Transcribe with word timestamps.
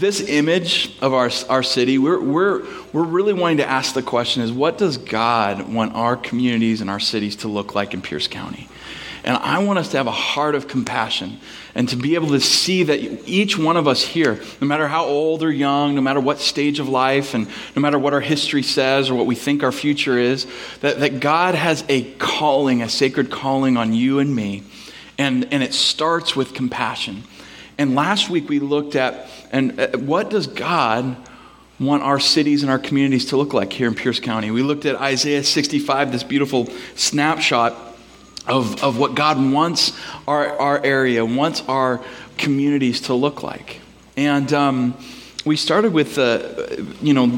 this 0.00 0.20
image 0.28 0.98
of 1.00 1.12
our, 1.12 1.30
our 1.48 1.62
city, 1.62 1.98
we're, 1.98 2.20
we're, 2.20 2.66
we're 2.92 3.04
really 3.04 3.34
wanting 3.34 3.58
to 3.58 3.66
ask 3.66 3.94
the 3.94 4.02
question 4.02 4.42
is 4.42 4.50
what 4.50 4.78
does 4.78 4.96
God 4.96 5.72
want 5.72 5.94
our 5.94 6.16
communities 6.16 6.80
and 6.80 6.88
our 6.88 6.98
cities 6.98 7.36
to 7.36 7.48
look 7.48 7.74
like 7.74 7.92
in 7.92 8.00
Pierce 8.00 8.26
County? 8.26 8.68
And 9.22 9.36
I 9.36 9.62
want 9.62 9.78
us 9.78 9.90
to 9.90 9.98
have 9.98 10.06
a 10.06 10.12
heart 10.12 10.54
of 10.54 10.66
compassion 10.66 11.38
and 11.74 11.86
to 11.90 11.96
be 11.96 12.14
able 12.14 12.28
to 12.28 12.40
see 12.40 12.84
that 12.84 12.98
each 13.28 13.58
one 13.58 13.76
of 13.76 13.86
us 13.86 14.02
here, 14.02 14.40
no 14.62 14.66
matter 14.66 14.88
how 14.88 15.04
old 15.04 15.42
or 15.42 15.52
young, 15.52 15.94
no 15.94 16.00
matter 16.00 16.20
what 16.20 16.38
stage 16.38 16.80
of 16.80 16.88
life, 16.88 17.34
and 17.34 17.46
no 17.76 17.82
matter 17.82 17.98
what 17.98 18.14
our 18.14 18.20
history 18.20 18.62
says 18.62 19.10
or 19.10 19.14
what 19.14 19.26
we 19.26 19.34
think 19.34 19.62
our 19.62 19.72
future 19.72 20.16
is, 20.16 20.46
that, 20.80 21.00
that 21.00 21.20
God 21.20 21.54
has 21.54 21.84
a 21.90 22.10
calling, 22.14 22.80
a 22.80 22.88
sacred 22.88 23.30
calling 23.30 23.76
on 23.76 23.92
you 23.92 24.18
and 24.18 24.34
me. 24.34 24.62
And, 25.18 25.52
and 25.52 25.62
it 25.62 25.74
starts 25.74 26.34
with 26.34 26.54
compassion. 26.54 27.24
And 27.80 27.94
last 27.94 28.28
week 28.28 28.50
we 28.50 28.60
looked 28.60 28.94
at 28.94 29.26
and 29.50 29.80
uh, 29.80 29.88
what 29.96 30.28
does 30.28 30.46
God 30.46 31.16
want 31.78 32.02
our 32.02 32.20
cities 32.20 32.62
and 32.62 32.70
our 32.70 32.78
communities 32.78 33.24
to 33.30 33.38
look 33.38 33.54
like 33.54 33.72
here 33.72 33.88
in 33.88 33.94
Pierce 33.94 34.20
County? 34.20 34.50
We 34.50 34.62
looked 34.62 34.84
at 34.84 34.96
Isaiah 34.96 35.42
65, 35.42 36.12
this 36.12 36.22
beautiful 36.22 36.66
snapshot 36.94 37.72
of, 38.46 38.84
of 38.84 38.98
what 38.98 39.14
God 39.14 39.38
wants 39.50 39.98
our, 40.28 40.58
our 40.58 40.84
area, 40.84 41.24
wants 41.24 41.62
our 41.68 42.04
communities 42.36 43.00
to 43.02 43.14
look 43.14 43.42
like. 43.42 43.80
And 44.14 44.52
um, 44.52 44.94
we 45.46 45.56
started 45.56 45.94
with 45.94 46.16
the, 46.16 46.86
you 47.00 47.14
know, 47.14 47.28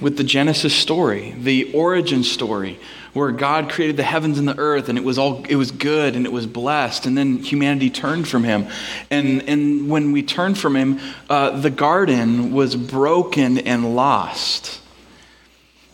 with 0.00 0.16
the 0.16 0.24
Genesis 0.24 0.74
story, 0.74 1.34
the 1.36 1.70
origin 1.74 2.24
story, 2.24 2.78
where 3.16 3.32
God 3.32 3.70
created 3.70 3.96
the 3.96 4.02
heavens 4.02 4.38
and 4.38 4.46
the 4.46 4.58
earth, 4.58 4.90
and 4.90 4.98
it 4.98 5.04
was 5.04 5.16
all 5.16 5.42
it 5.48 5.56
was 5.56 5.70
good 5.70 6.16
and 6.16 6.26
it 6.26 6.32
was 6.32 6.46
blessed, 6.46 7.06
and 7.06 7.16
then 7.16 7.38
humanity 7.38 7.88
turned 7.88 8.28
from 8.28 8.44
Him, 8.44 8.66
and 9.10 9.42
and 9.48 9.88
when 9.88 10.12
we 10.12 10.22
turned 10.22 10.58
from 10.58 10.76
Him, 10.76 11.00
uh, 11.30 11.58
the 11.58 11.70
garden 11.70 12.52
was 12.52 12.76
broken 12.76 13.56
and 13.56 13.96
lost. 13.96 14.82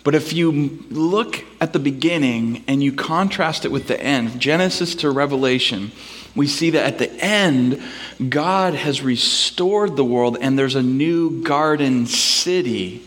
But 0.03 0.17
if 0.17 0.33
you 0.33 0.81
look 0.91 1.45
at 1.61 1.73
the 1.73 1.79
beginning 1.79 2.65
and 2.67 2.83
you 2.83 2.93
contrast 2.93 3.65
it 3.65 3.71
with 3.71 3.87
the 3.87 4.03
end, 4.03 4.41
Genesis 4.41 4.97
to 4.97 5.11
Revelation, 5.13 5.93
we 6.35 6.49
see 6.49 6.71
that 6.71 6.85
at 6.85 6.99
the 6.99 7.13
end, 7.25 7.81
God 8.29 8.75
has 8.75 9.01
restored 9.01 9.95
the 9.95 10.05
world 10.05 10.39
and 10.41 10.59
there's 10.59 10.75
a 10.75 10.83
new 10.83 11.45
garden 11.45 12.07
city 12.07 13.07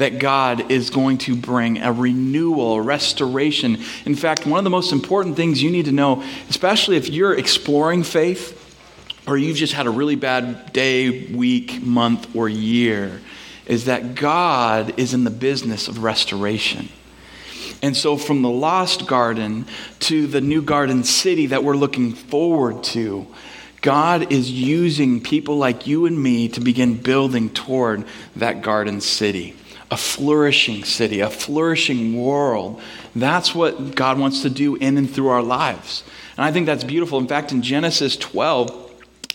that 0.00 0.18
God 0.18 0.70
is 0.70 0.90
going 0.90 1.18
to 1.18 1.36
bring 1.36 1.78
a 1.80 1.92
renewal, 1.92 2.80
restoration. 2.80 3.78
In 4.04 4.14
fact, 4.14 4.46
one 4.46 4.58
of 4.58 4.64
the 4.64 4.70
most 4.70 4.92
important 4.92 5.36
things 5.36 5.62
you 5.62 5.70
need 5.70 5.86
to 5.86 5.92
know, 5.92 6.22
especially 6.48 6.96
if 6.96 7.08
you're 7.08 7.38
exploring 7.38 8.02
faith 8.02 8.56
or 9.26 9.38
you've 9.38 9.56
just 9.56 9.72
had 9.72 9.86
a 9.86 9.90
really 9.90 10.16
bad 10.16 10.72
day, 10.72 11.26
week, 11.32 11.82
month, 11.82 12.34
or 12.34 12.48
year, 12.48 13.20
is 13.66 13.84
that 13.84 14.14
God 14.14 14.98
is 14.98 15.14
in 15.14 15.24
the 15.24 15.30
business 15.30 15.86
of 15.86 16.02
restoration. 16.02 16.88
And 17.82 17.96
so, 17.96 18.16
from 18.16 18.42
the 18.42 18.50
lost 18.50 19.06
garden 19.06 19.66
to 20.00 20.26
the 20.26 20.40
new 20.40 20.60
garden 20.60 21.04
city 21.04 21.46
that 21.46 21.64
we're 21.64 21.76
looking 21.76 22.12
forward 22.12 22.82
to, 22.84 23.26
God 23.80 24.32
is 24.32 24.50
using 24.50 25.20
people 25.20 25.56
like 25.56 25.86
you 25.86 26.04
and 26.06 26.22
me 26.22 26.48
to 26.48 26.60
begin 26.60 26.96
building 26.96 27.48
toward 27.48 28.04
that 28.36 28.60
garden 28.60 29.00
city, 29.00 29.56
a 29.90 29.96
flourishing 29.96 30.84
city, 30.84 31.20
a 31.20 31.30
flourishing 31.30 32.22
world. 32.22 32.80
That's 33.14 33.54
what 33.54 33.94
God 33.94 34.18
wants 34.18 34.42
to 34.42 34.50
do 34.50 34.76
in 34.76 34.96
and 34.96 35.10
through 35.10 35.28
our 35.28 35.42
lives. 35.42 36.04
And 36.36 36.44
I 36.44 36.52
think 36.52 36.66
that's 36.66 36.84
beautiful. 36.84 37.18
In 37.18 37.26
fact, 37.26 37.50
in 37.50 37.60
Genesis 37.60 38.16
12, 38.16 38.88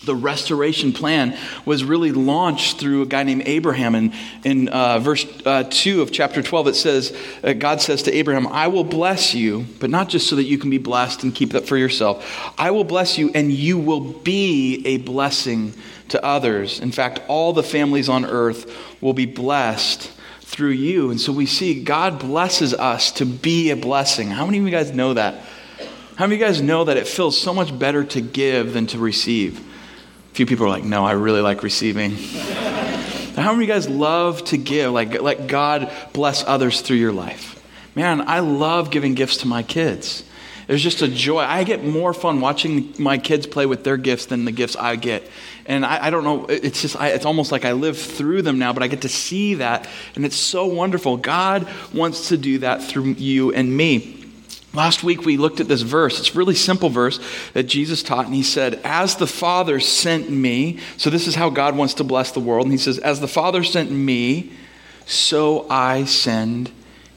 the 0.05 0.15
restoration 0.15 0.93
plan 0.93 1.37
was 1.65 1.83
really 1.83 2.11
launched 2.11 2.79
through 2.79 3.01
a 3.01 3.05
guy 3.05 3.23
named 3.23 3.43
Abraham. 3.47 3.95
And 3.95 4.13
in 4.43 4.69
uh, 4.69 4.99
verse 4.99 5.25
uh, 5.45 5.65
2 5.69 6.01
of 6.01 6.11
chapter 6.11 6.41
12, 6.41 6.67
it 6.67 6.75
says, 6.75 7.17
uh, 7.43 7.53
God 7.53 7.81
says 7.81 8.03
to 8.03 8.13
Abraham, 8.13 8.47
I 8.47 8.67
will 8.67 8.83
bless 8.83 9.33
you, 9.33 9.65
but 9.79 9.89
not 9.89 10.09
just 10.09 10.29
so 10.29 10.35
that 10.37 10.43
you 10.43 10.57
can 10.57 10.69
be 10.69 10.77
blessed 10.77 11.23
and 11.23 11.33
keep 11.33 11.51
that 11.51 11.67
for 11.67 11.75
yourself. 11.75 12.53
I 12.57 12.71
will 12.71 12.83
bless 12.83 13.17
you, 13.17 13.31
and 13.33 13.51
you 13.51 13.77
will 13.77 13.99
be 13.99 14.83
a 14.85 14.97
blessing 14.97 15.73
to 16.09 16.23
others. 16.23 16.79
In 16.79 16.91
fact, 16.91 17.21
all 17.27 17.51
the 17.51 17.63
families 17.63 18.09
on 18.09 18.25
earth 18.25 18.71
will 19.01 19.13
be 19.13 19.25
blessed 19.25 20.11
through 20.55 20.69
you. 20.69 21.11
And 21.11 21.19
so 21.19 21.33
we 21.33 21.45
see 21.45 21.83
God 21.83 22.17
blesses 22.17 22.73
us 22.73 23.11
to 23.13 23.25
be 23.25 23.71
a 23.71 23.75
blessing. 23.75 24.29
How 24.29 24.45
many 24.45 24.59
of 24.59 24.63
you 24.63 24.71
guys 24.71 24.93
know 24.93 25.13
that? 25.13 25.43
How 26.15 26.25
many 26.25 26.35
of 26.35 26.39
you 26.39 26.45
guys 26.45 26.61
know 26.61 26.85
that 26.85 26.95
it 26.95 27.09
feels 27.09 27.37
so 27.37 27.53
much 27.53 27.77
better 27.77 28.05
to 28.05 28.21
give 28.21 28.73
than 28.73 28.87
to 28.87 28.97
receive? 28.97 29.59
A 29.59 30.35
few 30.35 30.45
people 30.45 30.65
are 30.65 30.69
like, 30.69 30.85
no, 30.85 31.05
I 31.05 31.11
really 31.11 31.41
like 31.41 31.61
receiving. 31.61 32.11
How 33.35 33.51
many 33.51 33.55
of 33.55 33.61
you 33.61 33.67
guys 33.67 33.89
love 33.89 34.45
to 34.45 34.57
give? 34.57 34.93
Like, 34.93 35.21
let 35.21 35.47
God 35.47 35.91
bless 36.13 36.45
others 36.45 36.79
through 36.79 36.97
your 36.97 37.11
life. 37.11 37.61
Man, 37.93 38.21
I 38.25 38.39
love 38.39 38.91
giving 38.91 39.13
gifts 39.13 39.37
to 39.37 39.47
my 39.47 39.61
kids. 39.61 40.23
There's 40.67 40.81
just 40.81 41.01
a 41.01 41.07
joy. 41.07 41.39
I 41.39 41.63
get 41.63 41.83
more 41.83 42.13
fun 42.13 42.41
watching 42.41 42.93
my 42.97 43.17
kids 43.17 43.45
play 43.45 43.65
with 43.65 43.83
their 43.83 43.97
gifts 43.97 44.25
than 44.25 44.45
the 44.45 44.51
gifts 44.51 44.75
I 44.75 44.95
get. 44.95 45.29
And 45.65 45.85
I, 45.85 46.07
I 46.07 46.09
don't 46.09 46.23
know, 46.23 46.45
it's 46.45 46.81
just, 46.81 46.99
I, 46.99 47.09
it's 47.09 47.25
almost 47.25 47.51
like 47.51 47.65
I 47.65 47.73
live 47.73 47.97
through 47.97 48.41
them 48.41 48.59
now, 48.59 48.73
but 48.73 48.83
I 48.83 48.87
get 48.87 49.01
to 49.01 49.09
see 49.09 49.55
that, 49.55 49.87
and 50.15 50.25
it's 50.25 50.35
so 50.35 50.65
wonderful. 50.65 51.17
God 51.17 51.67
wants 51.93 52.29
to 52.29 52.37
do 52.37 52.59
that 52.59 52.83
through 52.83 53.13
you 53.13 53.53
and 53.53 53.75
me. 53.75 54.23
Last 54.73 55.03
week 55.03 55.25
we 55.25 55.37
looked 55.37 55.61
at 55.61 55.67
this 55.67 55.81
verse. 55.81 56.19
It's 56.19 56.35
a 56.35 56.37
really 56.37 56.55
simple 56.55 56.89
verse 56.89 57.19
that 57.53 57.63
Jesus 57.63 58.03
taught, 58.03 58.25
and 58.25 58.35
he 58.35 58.43
said, 58.43 58.81
As 58.83 59.15
the 59.15 59.27
Father 59.27 59.79
sent 59.79 60.29
me, 60.29 60.79
so 60.97 61.09
this 61.09 61.27
is 61.27 61.35
how 61.35 61.49
God 61.49 61.77
wants 61.77 61.93
to 61.95 62.03
bless 62.03 62.31
the 62.31 62.41
world. 62.41 62.65
And 62.65 62.73
he 62.73 62.77
says, 62.77 62.99
As 62.99 63.19
the 63.19 63.27
Father 63.27 63.63
sent 63.63 63.89
me, 63.89 64.51
so 65.05 65.65
I 65.69 66.05
send 66.05 66.71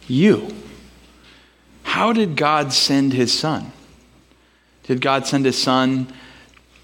you. 0.06 0.54
How 1.88 2.12
did 2.12 2.36
God 2.36 2.74
send 2.74 3.14
his 3.14 3.32
Son? 3.32 3.72
Did 4.82 5.00
God 5.00 5.26
send 5.26 5.46
his 5.46 5.56
Son 5.56 6.06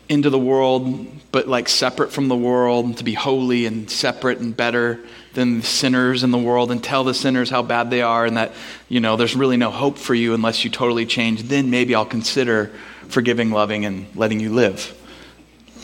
into 0.09 0.31
the 0.31 0.39
world, 0.39 1.07
but 1.31 1.47
like 1.47 1.69
separate 1.69 2.11
from 2.11 2.29
the 2.29 2.35
world, 2.35 2.97
to 2.97 3.05
be 3.05 3.13
holy 3.13 3.67
and 3.67 3.91
separate 3.91 4.39
and 4.39 4.57
better 4.57 4.99
than 5.35 5.61
sinners 5.61 6.25
in 6.25 6.31
the 6.31 6.39
world 6.39 6.71
and 6.71 6.83
tell 6.83 7.05
the 7.05 7.13
sinners 7.13 7.51
how 7.51 7.63
bad 7.63 7.91
they 7.91 8.01
are 8.01 8.25
and 8.25 8.39
that, 8.39 8.53
you 8.89 8.99
know, 8.99 9.17
there's 9.17 9.37
really 9.37 9.59
no 9.59 9.71
hope 9.71 9.99
for 9.99 10.15
you 10.15 10.33
unless 10.33 10.65
you 10.65 10.71
totally 10.71 11.05
change, 11.05 11.43
then 11.43 11.69
maybe 11.69 11.95
I'll 11.95 12.07
consider 12.07 12.73
forgiving, 13.09 13.51
loving, 13.51 13.85
and 13.85 14.07
letting 14.17 14.41
you 14.41 14.55
live. 14.55 14.99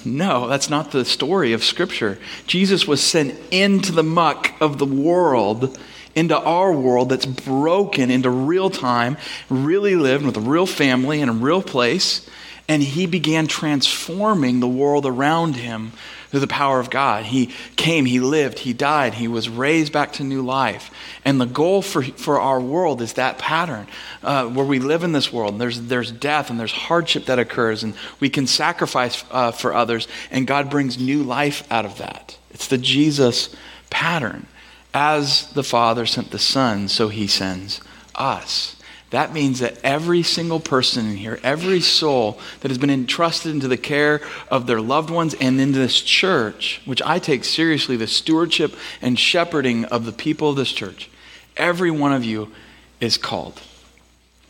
No, 0.05 0.49
that's 0.49 0.71
not 0.71 0.93
the 0.93 1.05
story 1.05 1.53
of 1.53 1.63
Scripture. 1.63 2.19
Jesus 2.47 2.87
was 2.87 3.03
sent 3.03 3.35
into 3.51 3.93
the 3.93 4.03
muck 4.03 4.53
of 4.61 4.79
the 4.79 4.87
world, 4.87 5.79
into 6.15 6.39
our 6.39 6.73
world 6.73 7.09
that's 7.09 7.27
broken 7.27 8.11
into 8.11 8.31
real 8.31 8.71
time, 8.71 9.17
really 9.49 9.97
lived 9.97 10.25
with 10.25 10.37
a 10.37 10.41
real 10.41 10.67
family 10.67 11.21
in 11.21 11.29
a 11.29 11.33
real 11.33 11.63
place 11.63 12.29
and 12.71 12.85
he 12.85 13.05
began 13.05 13.49
transforming 13.49 14.61
the 14.61 14.69
world 14.69 15.05
around 15.05 15.57
him 15.57 15.91
through 16.29 16.39
the 16.39 16.47
power 16.47 16.79
of 16.79 16.89
God. 16.89 17.25
He 17.25 17.51
came, 17.75 18.05
he 18.05 18.21
lived, 18.21 18.61
he 18.61 18.73
died, 18.73 19.15
he 19.15 19.27
was 19.27 19.49
raised 19.49 19.93
back 19.93 20.13
to 20.15 20.23
new 20.23 20.41
life. 20.41 20.89
And 21.25 21.41
the 21.41 21.47
goal 21.47 21.83
for, 21.83 22.01
for 22.01 22.41
our 22.41 22.61
world 22.61 23.03
is 23.03 23.15
that 23.15 23.39
pattern 23.39 23.89
uh, 24.23 24.47
where 24.47 24.65
we 24.65 24.79
live 24.79 25.03
in 25.03 25.11
this 25.11 25.33
world. 25.33 25.55
And 25.55 25.61
there's, 25.61 25.81
there's 25.81 26.13
death 26.13 26.49
and 26.49 26.61
there's 26.61 26.71
hardship 26.71 27.25
that 27.25 27.41
occurs, 27.41 27.83
and 27.83 27.93
we 28.21 28.31
can 28.31 28.47
sacrifice 28.47 29.25
uh, 29.33 29.51
for 29.51 29.75
others, 29.75 30.07
and 30.31 30.47
God 30.47 30.71
brings 30.71 30.97
new 30.97 31.25
life 31.25 31.67
out 31.73 31.85
of 31.85 31.99
that. 31.99 32.39
It's 32.53 32.69
the 32.69 32.79
Jesus 32.79 33.53
pattern. 33.91 34.47
As 34.95 35.53
the 35.55 35.65
Father 35.65 36.07
sent 36.07 36.31
the 36.31 36.39
Son, 36.39 36.87
so 36.87 37.09
he 37.09 37.27
sends 37.27 37.81
us. 38.15 38.77
That 39.11 39.33
means 39.33 39.59
that 39.59 39.77
every 39.83 40.23
single 40.23 40.61
person 40.61 41.07
in 41.11 41.17
here, 41.17 41.41
every 41.43 41.81
soul 41.81 42.39
that 42.61 42.71
has 42.71 42.79
been 42.79 42.91
entrusted 42.91 43.53
into 43.53 43.67
the 43.67 43.77
care 43.77 44.21
of 44.51 44.67
their 44.67 44.81
loved 44.81 45.11
ones 45.11 45.35
and 45.35 45.61
into 45.61 45.81
this 45.81 46.01
church, 46.01 46.81
which 46.85 47.03
I 47.03 47.19
take 47.19 47.45
seriously, 47.45 47.97
the 47.97 48.07
stewardship 48.07 48.75
and 49.03 49.19
shepherding 49.19 49.85
of 49.87 50.05
the 50.05 50.13
people 50.13 50.51
of 50.51 50.57
this 50.57 50.71
church, 50.71 51.11
every 51.57 51.91
one 51.91 52.13
of 52.13 52.25
you 52.25 52.53
is 53.01 53.19
called 53.19 53.61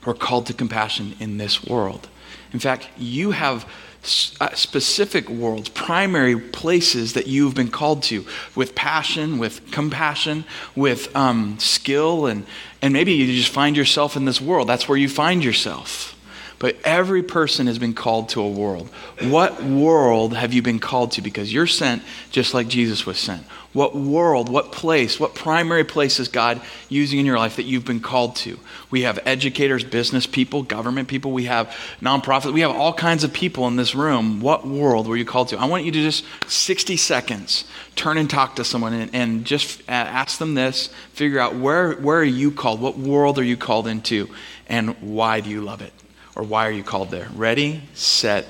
We're 0.05 0.15
called 0.15 0.47
to 0.47 0.55
compassion 0.55 1.15
in 1.21 1.39
this 1.39 1.65
world. 1.65 2.09
In 2.53 2.59
fact, 2.59 2.89
you 2.99 3.31
have 3.31 3.67
specific 4.03 5.29
worlds, 5.29 5.69
primary 5.69 6.39
places 6.39 7.13
that 7.13 7.27
you've 7.27 7.55
been 7.55 7.71
called 7.71 8.03
to 8.05 8.25
with 8.55 8.75
passion, 8.75 9.39
with 9.39 9.71
compassion, 9.71 10.45
with 10.75 11.15
um, 11.15 11.59
skill, 11.59 12.27
and, 12.27 12.47
and 12.83 12.93
maybe 12.93 13.13
you 13.13 13.27
just 13.27 13.53
find 13.53 13.77
yourself 13.77 14.17
in 14.17 14.25
this 14.25 14.41
world. 14.41 14.69
That's 14.69 14.89
where 14.89 14.99
you 14.99 15.09
find 15.09 15.45
yourself. 15.45 16.17
But 16.61 16.77
every 16.85 17.23
person 17.23 17.67
has 17.67 17.79
been 17.79 17.95
called 17.95 18.29
to 18.29 18.43
a 18.43 18.49
world. 18.49 18.87
What 19.23 19.65
world 19.65 20.35
have 20.35 20.53
you 20.53 20.61
been 20.61 20.79
called 20.79 21.13
to? 21.13 21.23
Because 21.23 21.53
you're 21.53 21.67
sent 21.67 22.03
just 22.31 22.53
like 22.53 22.69
Jesus 22.69 23.07
was 23.07 23.19
sent. 23.19 23.43
What 23.73 23.97
world, 23.97 24.51
what 24.51 24.71
place, 24.71 25.19
what 25.19 25.35
primary 25.35 25.85
place 25.85 26.21
is 26.21 26.29
God 26.29 26.61
using 26.91 27.19
in 27.19 27.25
your 27.25 27.39
life 27.39 27.57
that 27.57 27.63
you've 27.63 27.87
been 27.87 28.01
called 28.01 28.37
to? 28.37 28.59
We 28.91 29.03
have 29.03 29.19
educators, 29.25 29.85
business 29.85 30.27
people, 30.27 30.63
government 30.63 31.09
people, 31.09 31.33
we 31.33 31.45
have 31.45 31.75
nonprofits, 32.03 32.53
we 32.53 32.61
have 32.61 32.73
all 32.73 32.93
kinds 32.93 33.25
of 33.25 33.33
people 33.33 33.67
in 33.67 33.77
this 33.77 33.95
room. 33.95 34.41
What 34.41 34.67
world 34.67 35.09
were 35.09 35.17
you 35.17 35.25
called 35.25 35.49
to? 35.49 35.59
I 35.59 35.65
want 35.65 35.85
you 35.85 35.93
to 35.93 36.03
just 36.03 36.25
60 36.47 36.99
seconds 36.99 37.65
turn 37.97 38.19
and 38.19 38.29
talk 38.29 38.57
to 38.57 38.65
someone 38.65 38.93
and, 38.93 39.15
and 39.15 39.45
just 39.47 39.81
ask 39.89 40.39
them 40.39 40.55
this, 40.55 40.89
figure 41.15 41.39
out 41.39 41.55
where, 41.55 41.93
where 41.93 42.19
are 42.19 42.23
you 42.23 42.51
called? 42.51 42.83
What 42.83 42.99
world 42.99 43.39
are 43.39 43.45
you 43.45 43.57
called 43.57 43.87
into? 43.87 44.29
And 44.69 44.95
why 45.01 45.41
do 45.41 45.49
you 45.49 45.63
love 45.63 45.81
it? 45.81 45.95
Or 46.37 46.43
why 46.43 46.67
are 46.67 46.71
you 46.71 46.83
called 46.83 47.11
there? 47.11 47.29
Ready, 47.35 47.83
set, 47.95 48.47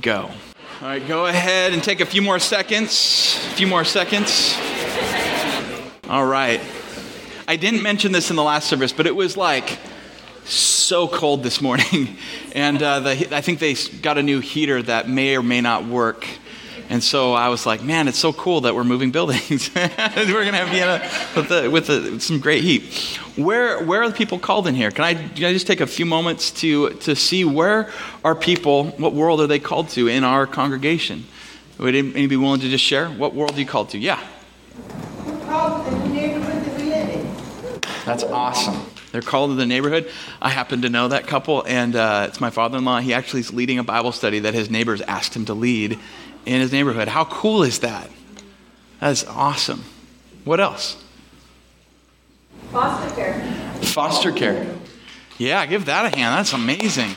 go. 0.00 0.30
All 0.82 0.88
right, 0.88 1.06
go 1.06 1.26
ahead 1.26 1.72
and 1.72 1.82
take 1.82 2.00
a 2.00 2.06
few 2.06 2.22
more 2.22 2.38
seconds. 2.38 3.36
A 3.52 3.54
few 3.56 3.66
more 3.66 3.84
seconds. 3.84 4.56
All 6.08 6.26
right. 6.26 6.60
I 7.46 7.56
didn't 7.56 7.82
mention 7.82 8.12
this 8.12 8.30
in 8.30 8.36
the 8.36 8.42
last 8.42 8.68
service, 8.68 8.92
but 8.92 9.06
it 9.06 9.14
was 9.14 9.36
like 9.36 9.78
so 10.44 11.06
cold 11.06 11.42
this 11.42 11.60
morning. 11.60 12.16
And 12.52 12.82
uh, 12.82 12.98
the, 12.98 13.36
I 13.36 13.42
think 13.42 13.60
they 13.60 13.74
got 13.74 14.18
a 14.18 14.24
new 14.24 14.40
heater 14.40 14.82
that 14.82 15.08
may 15.08 15.36
or 15.36 15.42
may 15.42 15.60
not 15.60 15.84
work. 15.84 16.26
And 16.90 17.04
so 17.04 17.34
I 17.34 17.50
was 17.50 17.66
like, 17.66 17.84
man, 17.84 18.08
it's 18.08 18.18
so 18.18 18.32
cool 18.32 18.62
that 18.62 18.74
we're 18.74 18.82
moving 18.82 19.12
buildings. 19.12 19.70
we're 19.76 19.88
going 20.26 20.52
to 20.52 20.58
have 20.58 20.70
Vienna 20.70 21.08
with, 21.36 21.88
with, 21.88 22.20
some 22.20 22.40
great 22.40 22.64
heat. 22.64 22.92
Where, 23.36 23.82
where 23.84 24.02
are 24.02 24.08
the 24.08 24.14
people 24.14 24.40
called 24.40 24.66
in 24.66 24.74
here? 24.74 24.90
Can 24.90 25.04
I, 25.04 25.14
can 25.14 25.44
I 25.44 25.52
just 25.52 25.68
take 25.68 25.80
a 25.80 25.86
few 25.86 26.04
moments 26.04 26.50
to, 26.62 26.90
to 26.90 27.14
see 27.14 27.44
where 27.44 27.92
are 28.24 28.34
people, 28.34 28.86
what 28.90 29.14
world 29.14 29.40
are 29.40 29.46
they 29.46 29.60
called 29.60 29.90
to 29.90 30.08
in 30.08 30.24
our 30.24 30.48
congregation? 30.48 31.26
Would 31.78 31.94
anybody 31.94 32.26
be 32.26 32.36
willing 32.36 32.60
to 32.60 32.68
just 32.68 32.82
share? 32.82 33.08
What 33.08 33.36
world 33.36 33.54
are 33.54 33.60
you 33.60 33.66
called 33.66 33.90
to? 33.90 33.98
Yeah. 33.98 34.20
That's 38.04 38.24
awesome. 38.24 38.84
They're 39.12 39.22
called 39.22 39.50
to 39.50 39.54
the 39.54 39.66
neighborhood. 39.66 40.10
I 40.42 40.50
happen 40.50 40.82
to 40.82 40.88
know 40.88 41.06
that 41.06 41.28
couple, 41.28 41.62
and 41.66 41.94
uh, 41.94 42.26
it's 42.28 42.40
my 42.40 42.50
father 42.50 42.78
in 42.78 42.84
law. 42.84 42.98
He 42.98 43.14
actually 43.14 43.40
is 43.40 43.52
leading 43.52 43.78
a 43.78 43.84
Bible 43.84 44.10
study 44.10 44.40
that 44.40 44.54
his 44.54 44.70
neighbors 44.70 45.00
asked 45.02 45.34
him 45.34 45.44
to 45.44 45.54
lead 45.54 46.00
in 46.46 46.60
his 46.60 46.72
neighborhood. 46.72 47.08
How 47.08 47.24
cool 47.24 47.62
is 47.62 47.80
that? 47.80 48.10
That 49.00 49.10
is 49.10 49.24
awesome. 49.24 49.84
What 50.44 50.60
else? 50.60 51.02
Foster 52.70 53.14
care. 53.14 53.52
Foster 53.82 54.32
care. 54.32 54.76
Yeah, 55.38 55.64
give 55.66 55.86
that 55.86 56.12
a 56.12 56.16
hand. 56.16 56.38
That's 56.38 56.52
amazing. 56.52 57.14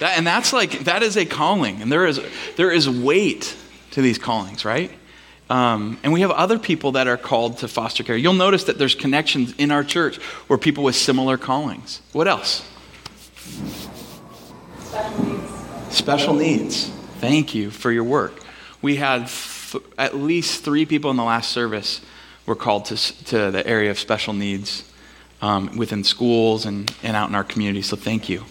That, 0.00 0.14
and 0.16 0.26
that's 0.26 0.52
like 0.52 0.80
that 0.80 1.02
is 1.04 1.16
a 1.16 1.24
calling, 1.24 1.80
and 1.80 1.90
there 1.90 2.06
is 2.06 2.20
there 2.56 2.72
is 2.72 2.90
weight 2.90 3.56
to 3.92 4.02
these 4.02 4.18
callings, 4.18 4.64
right? 4.64 4.90
Um, 5.48 5.98
and 6.02 6.12
we 6.12 6.22
have 6.22 6.30
other 6.30 6.58
people 6.58 6.92
that 6.92 7.06
are 7.06 7.16
called 7.16 7.58
to 7.58 7.68
foster 7.68 8.02
care. 8.02 8.16
You'll 8.16 8.32
notice 8.32 8.64
that 8.64 8.78
there's 8.78 8.94
connections 8.94 9.54
in 9.58 9.70
our 9.70 9.84
church 9.84 10.16
where 10.48 10.58
people 10.58 10.82
with 10.82 10.96
similar 10.96 11.36
callings. 11.36 12.00
What 12.12 12.26
else? 12.26 12.68
Special 14.78 15.24
needs. 15.24 15.41
Special 15.92 16.32
needs. 16.32 16.88
Thank 17.20 17.54
you 17.54 17.70
for 17.70 17.92
your 17.92 18.04
work. 18.04 18.40
We 18.80 18.96
had 18.96 19.28
th- 19.28 19.84
at 19.98 20.16
least 20.16 20.64
three 20.64 20.86
people 20.86 21.10
in 21.10 21.16
the 21.18 21.22
last 21.22 21.52
service 21.52 22.00
were 22.46 22.56
called 22.56 22.86
to, 22.86 22.96
to 23.26 23.50
the 23.50 23.64
area 23.66 23.90
of 23.90 23.98
special 23.98 24.32
needs 24.32 24.90
um, 25.42 25.76
within 25.76 26.02
schools 26.02 26.64
and, 26.64 26.92
and 27.02 27.14
out 27.14 27.28
in 27.28 27.34
our 27.34 27.44
community. 27.44 27.82
So 27.82 27.96
thank 27.96 28.28
you. 28.28 28.44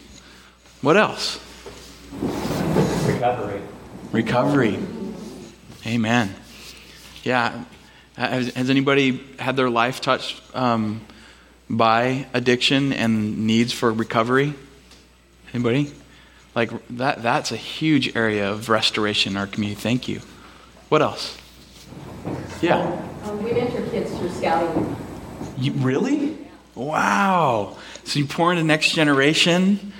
What 0.82 0.98
else? 0.98 1.40
Recovery. 3.08 3.62
Recovery. 4.12 4.80
Amen. 5.86 6.36
Yeah. 7.24 7.66
Has, 8.16 8.54
has 8.54 8.70
anybody 8.70 9.20
had 9.40 9.56
their 9.58 9.70
life 9.70 10.00
touched 10.00 10.40
um, 10.56 11.02
by 11.68 12.28
addiction 12.34 12.94
and 12.94 13.48
needs 13.48 13.74
for 13.74 13.92
recovery? 13.92 14.54
Anybody? 15.54 15.92
Like 16.53 16.71
that, 16.89 17.24
that's 17.24 17.51
a 17.51 17.57
huge 17.57 18.15
area 18.15 18.51
of 18.51 18.69
restoration 18.69 19.33
in 19.33 19.38
our 19.38 19.48
community. 19.48 19.80
Thank 19.80 20.07
you. 20.07 20.21
What 20.89 21.01
else? 21.01 21.38
Yeah. 22.62 22.80
Um, 23.24 23.42
we 23.44 23.53
mentor 23.53 23.88
kids 23.89 24.15
through 24.18 24.30
scouting. 24.30 24.95
You, 25.57 25.71
really? 25.74 26.38
Wow. 26.75 27.77
So 28.03 28.19
you 28.19 28.25
pour 28.25 28.51
into 28.51 28.63
next 28.63 28.92
generation. 28.92 29.94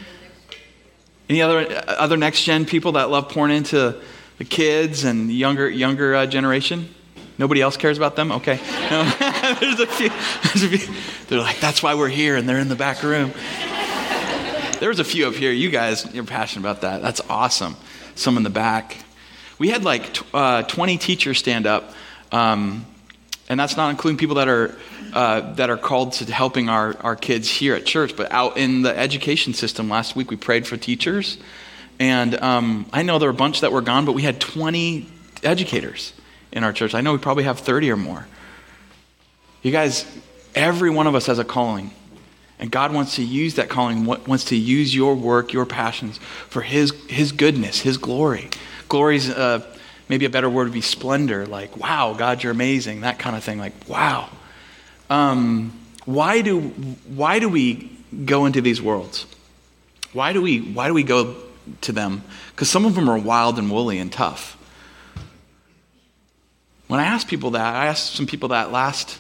Any 1.30 1.42
other 1.42 1.84
other 1.88 2.18
next 2.18 2.44
gen 2.44 2.66
people 2.66 2.94
that 2.94 3.10
love 3.10 3.30
pouring 3.30 3.56
into 3.56 3.96
the 4.38 4.44
kids 4.44 5.06
and 5.06 5.32
younger 5.32 5.70
younger 5.70 6.14
uh, 6.16 6.26
generation? 6.26 6.94
Nobody 7.38 7.62
else 7.62 7.78
cares 7.78 7.98
about 7.98 8.16
them? 8.16 8.32
Okay. 8.34 8.58
No. 8.92 9.04
there's, 9.60 9.80
a 9.80 9.88
few, 9.88 10.10
there's 10.10 10.64
a 10.64 10.78
few. 10.78 10.96
They're 11.28 11.40
like, 11.40 11.60
that's 11.60 11.82
why 11.82 11.96
we're 11.96 12.10
here, 12.10 12.36
and 12.36 12.48
they're 12.48 12.60
in 12.60 12.68
the 12.68 12.76
back 12.76 13.02
room. 13.02 13.32
There's 14.82 14.98
a 14.98 15.04
few 15.04 15.28
up 15.28 15.36
here. 15.36 15.52
You 15.52 15.70
guys, 15.70 16.12
you're 16.12 16.24
passionate 16.24 16.68
about 16.68 16.82
that. 16.82 17.04
That's 17.04 17.22
awesome. 17.30 17.76
Some 18.16 18.36
in 18.36 18.42
the 18.42 18.50
back. 18.50 18.98
We 19.60 19.70
had 19.70 19.84
like 19.84 20.12
t- 20.12 20.26
uh, 20.34 20.64
20 20.64 20.98
teachers 20.98 21.38
stand 21.38 21.68
up, 21.68 21.94
um, 22.32 22.88
and 23.48 23.60
that's 23.60 23.78
not 23.78 23.92
including 23.92 24.18
people 24.18 24.38
that 24.38 24.48
are 24.48 24.76
uh, 25.14 25.54
that 25.54 25.70
are 25.70 25.78
called 25.78 26.14
to 26.14 26.34
helping 26.34 26.68
our, 26.68 26.98
our 27.02 27.16
kids 27.16 27.48
here 27.48 27.76
at 27.76 27.86
church, 27.86 28.16
but 28.16 28.32
out 28.32 28.58
in 28.58 28.82
the 28.82 28.98
education 28.98 29.54
system. 29.54 29.88
Last 29.88 30.16
week 30.16 30.32
we 30.32 30.36
prayed 30.36 30.66
for 30.66 30.78
teachers, 30.78 31.38
and 32.00 32.34
um, 32.42 32.88
I 32.92 33.04
know 33.04 33.20
there 33.20 33.30
were 33.30 33.36
a 33.36 33.38
bunch 33.38 33.62
that 33.62 33.72
were 33.72 33.82
gone, 33.82 34.06
but 34.06 34.14
we 34.14 34.24
had 34.24 34.42
20 34.42 35.06
educators 35.44 36.12
in 36.52 36.64
our 36.64 36.74
church. 36.74 36.96
I 36.96 37.02
know 37.02 37.12
we 37.12 37.20
probably 37.20 37.44
have 37.44 37.60
30 37.60 37.92
or 37.92 37.98
more. 37.98 38.26
You 39.62 39.72
guys, 39.72 40.08
every 40.56 40.90
one 40.90 41.06
of 41.06 41.14
us 41.14 41.28
has 41.28 41.38
a 41.38 41.46
calling. 41.46 41.92
And 42.62 42.70
God 42.70 42.94
wants 42.94 43.16
to 43.16 43.24
use 43.24 43.56
that 43.56 43.70
calling, 43.70 44.06
wants 44.06 44.46
to 44.46 44.56
use 44.56 44.96
your 44.96 45.16
work, 45.16 45.52
your 45.52 45.66
passions 45.66 46.20
for 46.48 46.62
His, 46.62 46.92
his 47.08 47.32
goodness, 47.32 47.82
His 47.82 47.98
glory. 47.98 48.50
Glory's 48.88 49.30
uh, 49.32 49.66
maybe 50.08 50.26
a 50.26 50.30
better 50.30 50.50
word 50.50 50.66
would 50.66 50.74
be 50.74 50.82
splendor, 50.82 51.48
like, 51.48 51.76
wow, 51.76 52.14
God, 52.14 52.44
you're 52.44 52.52
amazing, 52.52 53.02
that 53.02 53.18
kind 53.18 53.36
of 53.36 53.44
thing, 53.44 53.58
like, 53.58 53.74
wow. 53.90 54.30
Um, 55.10 55.74
why, 56.06 56.42
do, 56.42 56.60
why 56.62 57.40
do 57.40 57.50
we 57.50 57.98
go 58.26 58.46
into 58.46 58.62
these 58.62 58.80
worlds? 58.80 59.26
Why 60.14 60.32
do 60.32 60.42
we, 60.42 60.60
why 60.60 60.88
do 60.88 60.94
we 60.94 61.04
go 61.04 61.38
to 61.82 61.92
them? 61.92 62.24
Because 62.52 62.70
some 62.70 62.86
of 62.86 62.94
them 62.94 63.10
are 63.10 63.18
wild 63.18 63.58
and 63.58 63.72
woolly 63.72 63.98
and 63.98 64.12
tough. 64.12 64.58
When 66.88 67.00
I 67.00 67.06
ask 67.06 67.28
people 67.28 67.52
that, 67.52 67.74
I 67.74 67.88
asked 67.88 68.14
some 68.14 68.28
people 68.28 68.50
that 68.50 68.72
last 68.72 69.18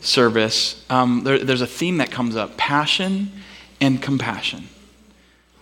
service, 0.00 0.84
um, 0.90 1.22
there, 1.24 1.38
there's 1.38 1.60
a 1.60 1.66
theme 1.66 1.98
that 1.98 2.10
comes 2.10 2.36
up 2.36 2.56
passion 2.56 3.30
and 3.80 4.02
compassion. 4.02 4.68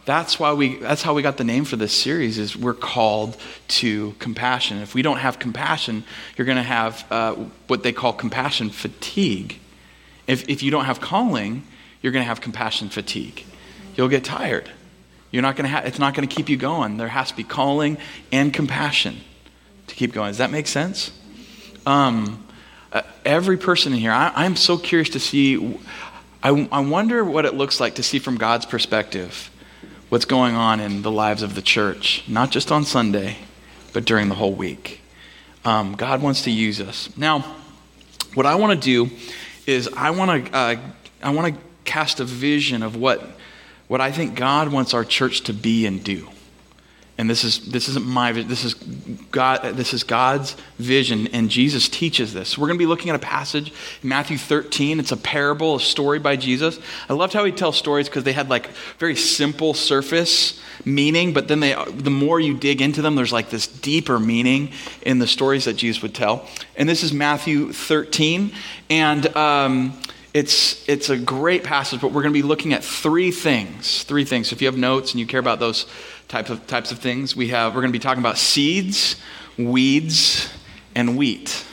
That's 0.04 0.40
why 0.40 0.54
we 0.54 0.76
that's 0.76 1.02
how 1.02 1.12
we 1.12 1.20
got 1.20 1.36
the 1.36 1.44
name 1.44 1.66
for 1.66 1.76
this 1.76 1.92
series 1.92 2.38
is 2.38 2.56
we're 2.56 2.72
called 2.72 3.36
to 3.68 4.14
compassion. 4.18 4.78
If 4.78 4.94
we 4.94 5.02
don't 5.02 5.18
have 5.18 5.38
compassion, 5.38 6.02
you're 6.36 6.46
going 6.46 6.56
to 6.56 6.62
have 6.62 7.04
uh, 7.10 7.34
what 7.66 7.82
they 7.82 7.92
call 7.92 8.14
compassion 8.14 8.70
fatigue. 8.70 9.58
If, 10.26 10.48
if 10.48 10.62
you 10.62 10.70
don't 10.70 10.86
have 10.86 11.00
calling, 11.00 11.62
you're 12.00 12.12
going 12.12 12.22
to 12.22 12.28
have 12.28 12.40
compassion 12.40 12.88
fatigue. 12.88 13.44
You'll 13.96 14.08
get 14.08 14.24
tired. 14.24 14.70
You're 15.30 15.42
not 15.42 15.56
going 15.56 15.68
to 15.68 15.76
ha- 15.76 15.82
it's 15.84 15.98
not 15.98 16.14
going 16.14 16.26
to 16.26 16.34
keep 16.34 16.48
you 16.48 16.56
going. 16.56 16.96
There 16.96 17.08
has 17.08 17.28
to 17.28 17.36
be 17.36 17.44
calling 17.44 17.98
and 18.32 18.50
compassion 18.52 19.18
to 19.88 19.94
keep 19.94 20.14
going. 20.14 20.30
Does 20.30 20.38
that 20.38 20.50
make 20.50 20.68
sense? 20.68 21.12
Um, 21.84 22.47
uh, 22.92 23.02
every 23.24 23.56
person 23.56 23.92
in 23.92 23.98
here, 23.98 24.12
I, 24.12 24.44
am 24.44 24.56
so 24.56 24.78
curious 24.78 25.10
to 25.10 25.20
see. 25.20 25.78
I, 26.42 26.68
I 26.72 26.80
wonder 26.80 27.24
what 27.24 27.44
it 27.44 27.54
looks 27.54 27.80
like 27.80 27.96
to 27.96 28.02
see 28.02 28.18
from 28.18 28.36
God's 28.36 28.64
perspective 28.64 29.50
what's 30.08 30.24
going 30.24 30.54
on 30.54 30.80
in 30.80 31.02
the 31.02 31.10
lives 31.10 31.42
of 31.42 31.54
the 31.54 31.62
church, 31.62 32.24
not 32.26 32.50
just 32.50 32.72
on 32.72 32.84
Sunday, 32.84 33.36
but 33.92 34.04
during 34.04 34.28
the 34.28 34.34
whole 34.34 34.54
week. 34.54 35.02
Um, 35.64 35.94
God 35.94 36.22
wants 36.22 36.42
to 36.42 36.50
use 36.50 36.80
us. 36.80 37.14
Now, 37.16 37.56
what 38.34 38.46
I 38.46 38.54
want 38.54 38.80
to 38.80 38.84
do 38.84 39.14
is 39.66 39.88
I 39.94 40.10
want 40.10 40.46
to 40.46 40.56
uh, 40.56 40.76
I 41.22 41.30
want 41.30 41.54
to 41.54 41.60
cast 41.84 42.20
a 42.20 42.24
vision 42.24 42.82
of 42.82 42.96
what 42.96 43.22
what 43.86 44.00
I 44.00 44.12
think 44.12 44.34
God 44.34 44.72
wants 44.72 44.94
our 44.94 45.04
church 45.04 45.42
to 45.42 45.52
be 45.52 45.84
and 45.86 46.02
do 46.02 46.28
and 47.18 47.28
this 47.28 47.42
is 47.42 47.58
this 47.72 47.88
isn't 47.88 48.06
my 48.06 48.30
this 48.30 48.64
is 48.64 48.74
God 48.74 49.76
this 49.76 49.92
is 49.92 50.04
God's 50.04 50.56
vision 50.78 51.26
and 51.28 51.50
Jesus 51.50 51.88
teaches 51.88 52.32
this. 52.32 52.56
We're 52.56 52.68
going 52.68 52.78
to 52.78 52.82
be 52.82 52.86
looking 52.86 53.10
at 53.10 53.16
a 53.16 53.18
passage 53.18 53.72
in 54.02 54.08
Matthew 54.08 54.38
13. 54.38 55.00
It's 55.00 55.10
a 55.10 55.16
parable, 55.16 55.76
a 55.76 55.80
story 55.80 56.20
by 56.20 56.36
Jesus. 56.36 56.78
I 57.08 57.14
loved 57.14 57.32
how 57.32 57.44
he 57.44 57.50
tells 57.50 57.76
stories 57.76 58.08
because 58.08 58.22
they 58.22 58.32
had 58.32 58.48
like 58.48 58.68
very 58.98 59.16
simple 59.16 59.74
surface 59.74 60.60
meaning, 60.84 61.32
but 61.32 61.48
then 61.48 61.58
they 61.58 61.74
the 61.90 62.10
more 62.10 62.38
you 62.38 62.54
dig 62.54 62.80
into 62.80 63.02
them, 63.02 63.16
there's 63.16 63.32
like 63.32 63.50
this 63.50 63.66
deeper 63.66 64.20
meaning 64.20 64.70
in 65.02 65.18
the 65.18 65.26
stories 65.26 65.64
that 65.64 65.74
Jesus 65.74 66.00
would 66.02 66.14
tell. 66.14 66.46
And 66.76 66.88
this 66.88 67.02
is 67.02 67.12
Matthew 67.12 67.72
13, 67.72 68.52
and 68.88 69.36
um, 69.36 70.00
it's, 70.34 70.88
it's 70.88 71.10
a 71.10 71.16
great 71.16 71.64
passage, 71.64 72.00
but 72.00 72.08
we're 72.08 72.22
going 72.22 72.32
to 72.32 72.40
be 72.40 72.46
looking 72.46 72.72
at 72.72 72.84
three 72.84 73.30
things. 73.30 74.04
Three 74.04 74.24
things. 74.24 74.48
So 74.48 74.54
if 74.54 74.62
you 74.62 74.68
have 74.68 74.76
notes 74.76 75.12
and 75.12 75.20
you 75.20 75.26
care 75.26 75.40
about 75.40 75.58
those 75.58 75.86
types 76.28 76.50
of, 76.50 76.66
types 76.66 76.92
of 76.92 76.98
things, 76.98 77.34
we 77.34 77.48
have, 77.48 77.74
we're 77.74 77.80
going 77.80 77.92
to 77.92 77.98
be 77.98 78.02
talking 78.02 78.22
about 78.22 78.38
seeds, 78.38 79.16
weeds, 79.56 80.48
and 80.94 81.16
wheat. 81.16 81.64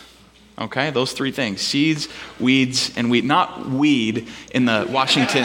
Okay, 0.58 0.90
those 0.90 1.12
three 1.12 1.32
things 1.32 1.62
seeds, 1.62 2.08
weeds, 2.40 2.96
and 2.96 3.12
wheat. 3.12 3.26
Not 3.26 3.68
weed 3.68 4.30
in 4.52 4.66
the 4.66 4.88
Washington, 4.90 5.44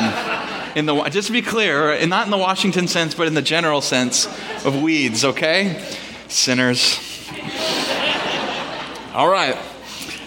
in 0.77 0.87
the, 0.87 1.03
just 1.11 1.27
to 1.27 1.33
be 1.33 1.43
clear, 1.43 1.93
and 1.93 2.09
not 2.09 2.27
in 2.27 2.31
the 2.31 2.39
Washington 2.39 2.87
sense, 2.87 3.15
but 3.15 3.27
in 3.27 3.35
the 3.35 3.43
general 3.43 3.81
sense 3.81 4.27
of 4.65 4.81
weeds, 4.81 5.25
okay? 5.25 5.85
Sinners. 6.29 7.01
All 9.13 9.29
right. 9.29 9.59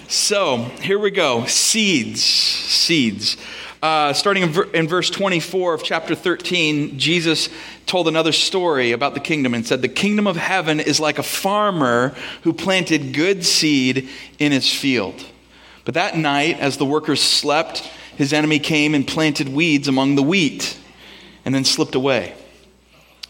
So 0.10 0.58
here 0.82 1.00
we 1.00 1.12
go. 1.12 1.46
Seeds. 1.46 2.22
Seeds. 2.22 3.38
Uh, 3.84 4.13
starting 4.13 4.44
in, 4.44 4.50
ver- 4.50 4.72
in, 4.72 4.88
verse 4.88 5.10
24 5.10 5.74
of 5.74 5.84
chapter 5.84 6.16
13, 6.16 6.98
Jesus 6.98 7.50
told 7.86 8.08
another 8.08 8.32
story 8.32 8.94
about 8.94 9.13
the 9.13 9.20
kingdom 9.20 9.54
and 9.54 9.68
said, 9.68 9.82
The 9.82 9.90
kingdom 9.90 10.25
of 10.25 10.38
heaven 10.38 10.80
is 10.80 11.02
like 11.02 11.20
a 11.20 11.24
farmer 11.24 12.16
who 12.44 12.54
planted 12.54 13.13
good 13.13 13.44
seed 13.44 14.08
in 14.40 14.54
his 14.54 14.74
field. 14.74 15.25
But 15.84 15.96
that 15.96 16.16
night, 16.16 16.62
as 16.62 16.78
the 16.78 16.86
workers 16.86 17.22
slept, 17.22 17.80
his 18.16 18.32
enemy 18.32 18.58
came 18.58 18.96
and 18.96 19.06
planted 19.06 19.50
weeds 19.50 19.90
among 19.90 20.16
the 20.16 20.24
wheat 20.24 20.80
and 21.44 21.54
then 21.54 21.66
slipped 21.66 21.96
away. 21.96 22.36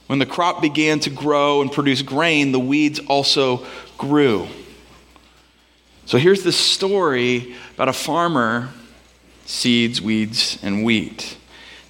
When 0.06 0.20
the 0.20 0.28
crop 0.28 0.62
began 0.62 1.00
to 1.00 1.10
grow 1.10 1.64
and 1.64 1.72
produce 1.72 2.04
grain, 2.04 2.52
the 2.52 2.60
weeds 2.60 3.00
also 3.00 3.66
grew. 3.98 4.48
So 6.06 6.20
here's 6.20 6.44
this 6.44 6.58
story 6.58 7.56
about 7.74 7.90
a 7.90 7.94
farmer, 7.94 8.70
seeds, 9.46 10.02
weeds, 10.02 10.58
and 10.62 10.84
wheat. 10.84 11.38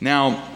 Now, 0.02 0.50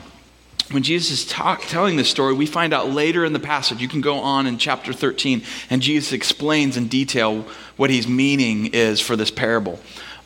when 0.72 0.84
Jesus 0.84 1.22
is 1.24 1.26
talk, 1.26 1.62
telling 1.62 1.96
this 1.96 2.10
story, 2.10 2.34
we 2.34 2.46
find 2.46 2.74
out 2.74 2.90
later 2.90 3.24
in 3.24 3.32
the 3.32 3.40
passage. 3.40 3.82
You 3.82 3.88
can 3.88 4.02
go 4.02 4.20
on 4.20 4.48
in 4.48 4.58
chapter 4.58 4.92
13, 4.92 5.44
and 5.70 5.82
Jesus 5.82 6.12
explains 6.12 6.76
in 6.76 6.88
detail 6.88 7.46
what 7.78 7.90
he's 7.90 8.08
meaning 8.08 8.68
is 8.68 9.00
for 9.00 9.16
this 9.16 9.32
parable. 9.32 9.80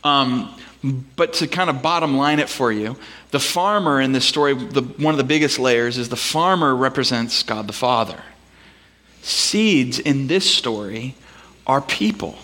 Um, 0.04 0.56
but 1.16 1.34
to 1.34 1.48
kind 1.48 1.70
of 1.70 1.84
bottom 1.84 2.18
line 2.18 2.40
it 2.40 2.50
for 2.50 2.72
you, 2.72 2.98
the 3.30 3.40
farmer 3.40 4.02
in 4.02 4.14
this 4.14 4.26
story, 4.26 4.54
the, 4.56 4.82
one 4.82 5.14
of 5.14 5.20
the 5.20 5.24
biggest 5.24 5.60
layers 5.60 6.00
is 6.00 6.10
the 6.10 6.16
farmer 6.16 6.76
represents 6.76 7.44
God 7.44 7.68
the 7.68 7.74
Father. 7.74 8.22
Seeds 9.22 10.00
in 10.00 10.26
this 10.26 10.50
story 10.50 11.14
are 11.68 11.82
people. 11.82 12.36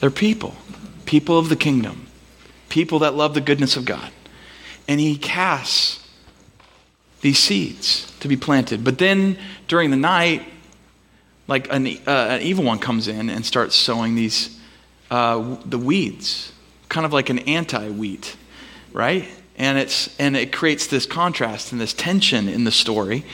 They're 0.00 0.10
people, 0.10 0.56
people 1.04 1.38
of 1.38 1.48
the 1.48 1.56
kingdom, 1.56 2.05
people 2.76 2.98
that 2.98 3.14
love 3.14 3.32
the 3.32 3.40
goodness 3.40 3.74
of 3.78 3.86
God. 3.86 4.10
And 4.86 5.00
he 5.00 5.16
casts 5.16 6.06
these 7.22 7.38
seeds 7.38 8.12
to 8.20 8.28
be 8.28 8.36
planted. 8.36 8.84
But 8.84 8.98
then 8.98 9.38
during 9.66 9.90
the 9.90 9.96
night, 9.96 10.42
like 11.48 11.72
an, 11.72 11.86
uh, 12.06 12.36
an 12.36 12.42
evil 12.42 12.64
one 12.64 12.78
comes 12.78 13.08
in 13.08 13.30
and 13.30 13.46
starts 13.46 13.74
sowing 13.74 14.14
these 14.14 14.60
uh, 15.10 15.56
the 15.64 15.78
weeds, 15.78 16.52
kind 16.90 17.06
of 17.06 17.14
like 17.14 17.30
an 17.30 17.38
anti-wheat, 17.38 18.36
right? 18.92 19.26
And 19.56 19.78
it's 19.78 20.14
and 20.20 20.36
it 20.36 20.52
creates 20.52 20.86
this 20.86 21.06
contrast 21.06 21.72
and 21.72 21.80
this 21.80 21.94
tension 21.94 22.46
in 22.46 22.64
the 22.64 22.72
story. 22.72 23.24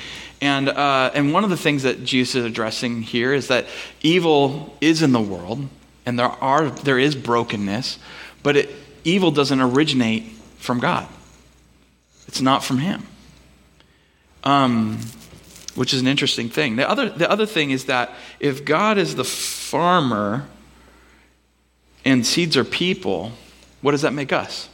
And 0.41 0.69
uh, 0.69 1.11
and 1.15 1.33
one 1.33 1.43
of 1.43 1.51
the 1.51 1.57
things 1.57 1.83
that 1.83 2.05
Jesus 2.05 2.37
is 2.37 2.45
addressing 2.45 3.03
here 3.03 3.35
is 3.35 3.49
that 3.49 3.67
evil 4.03 4.77
is 4.81 5.03
in 5.03 5.11
the 5.11 5.21
world, 5.21 5.69
and 6.07 6.17
there 6.17 6.27
are 6.27 6.71
there 6.71 7.01
is 7.01 7.17
brokenness, 7.17 7.99
but 8.45 8.57
it, 8.57 8.82
evil 9.05 9.31
doesn't 9.31 9.61
originate 9.61 10.25
from 10.59 10.81
God. 10.81 11.09
It's 12.29 12.41
not 12.41 12.65
from 12.65 12.79
Him. 12.79 13.07
Um, 14.45 14.99
which 15.75 15.95
is 15.95 16.01
an 16.01 16.07
interesting 16.07 16.49
thing. 16.49 16.77
The 16.77 16.89
other 16.89 17.09
the 17.09 17.31
other 17.31 17.47
thing 17.47 17.71
is 17.71 17.87
that 17.87 18.11
if 18.41 18.65
God 18.65 18.99
is 18.99 19.15
the 19.15 19.25
farmer 19.25 20.47
and 22.05 22.27
seeds 22.27 22.57
are 22.57 22.65
people, 22.65 23.33
what 23.81 23.93
does 23.93 24.03
that 24.03 24.13
make 24.13 24.33
us? 24.33 24.69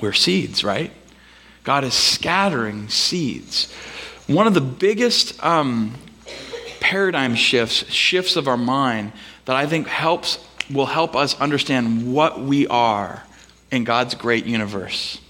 We're 0.00 0.12
seeds, 0.12 0.64
right? 0.64 0.90
God 1.64 1.84
is 1.84 1.94
scattering 1.94 2.88
seeds. 2.88 3.72
One 4.26 4.46
of 4.46 4.54
the 4.54 4.60
biggest 4.60 5.42
um, 5.44 5.94
paradigm 6.80 7.34
shifts, 7.34 7.90
shifts 7.90 8.36
of 8.36 8.48
our 8.48 8.56
mind 8.56 9.12
that 9.46 9.56
I 9.56 9.66
think 9.66 9.88
helps 9.88 10.38
will 10.70 10.86
help 10.86 11.14
us 11.14 11.38
understand 11.40 12.12
what 12.12 12.40
we 12.40 12.66
are 12.66 13.22
in 13.70 13.84
God's 13.84 14.14
great 14.14 14.46
universe 14.46 15.20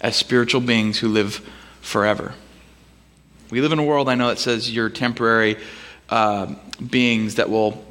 as 0.00 0.16
spiritual 0.16 0.60
beings 0.60 0.98
who 0.98 1.08
live 1.08 1.48
forever. 1.80 2.34
We 3.50 3.60
live 3.60 3.72
in 3.72 3.78
a 3.78 3.84
world 3.84 4.08
I 4.08 4.14
know 4.14 4.28
that 4.28 4.38
says 4.38 4.74
you're 4.74 4.88
temporary 4.88 5.56
uh, 6.08 6.54
beings 6.90 7.36
that 7.36 7.48
will 7.48 7.84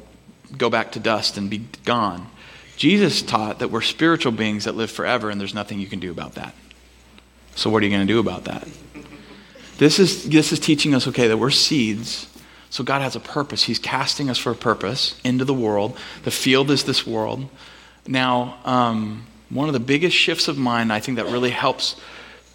go 0.56 0.70
back 0.70 0.92
to 0.92 1.00
dust 1.00 1.36
and 1.36 1.48
be 1.48 1.66
gone. 1.84 2.28
Jesus 2.76 3.22
taught 3.22 3.60
that 3.60 3.70
we're 3.70 3.80
spiritual 3.80 4.32
beings 4.32 4.64
that 4.64 4.74
live 4.74 4.90
forever, 4.90 5.30
and 5.30 5.40
there's 5.40 5.54
nothing 5.54 5.78
you 5.78 5.86
can 5.86 6.00
do 6.00 6.10
about 6.10 6.34
that. 6.34 6.54
So, 7.54 7.70
what 7.70 7.82
are 7.82 7.86
you 7.86 7.92
going 7.92 8.06
to 8.06 8.12
do 8.12 8.18
about 8.18 8.44
that? 8.44 8.66
This 9.78 9.98
is, 9.98 10.28
this 10.28 10.52
is 10.52 10.58
teaching 10.58 10.94
us, 10.94 11.06
okay, 11.08 11.28
that 11.28 11.36
we're 11.36 11.50
seeds 11.50 12.31
so 12.72 12.82
God 12.82 13.02
has 13.02 13.14
a 13.14 13.20
purpose. 13.20 13.64
He's 13.64 13.78
casting 13.78 14.30
us 14.30 14.38
for 14.38 14.50
a 14.50 14.54
purpose 14.54 15.20
into 15.22 15.44
the 15.44 15.52
world. 15.52 15.94
The 16.22 16.30
field 16.30 16.70
is 16.70 16.84
this 16.84 17.06
world. 17.06 17.50
Now, 18.06 18.56
um, 18.64 19.26
one 19.50 19.68
of 19.68 19.74
the 19.74 19.78
biggest 19.78 20.16
shifts 20.16 20.48
of 20.48 20.56
mind, 20.56 20.90
I 20.90 20.98
think, 20.98 21.16
that 21.16 21.26
really 21.26 21.50
helps 21.50 21.96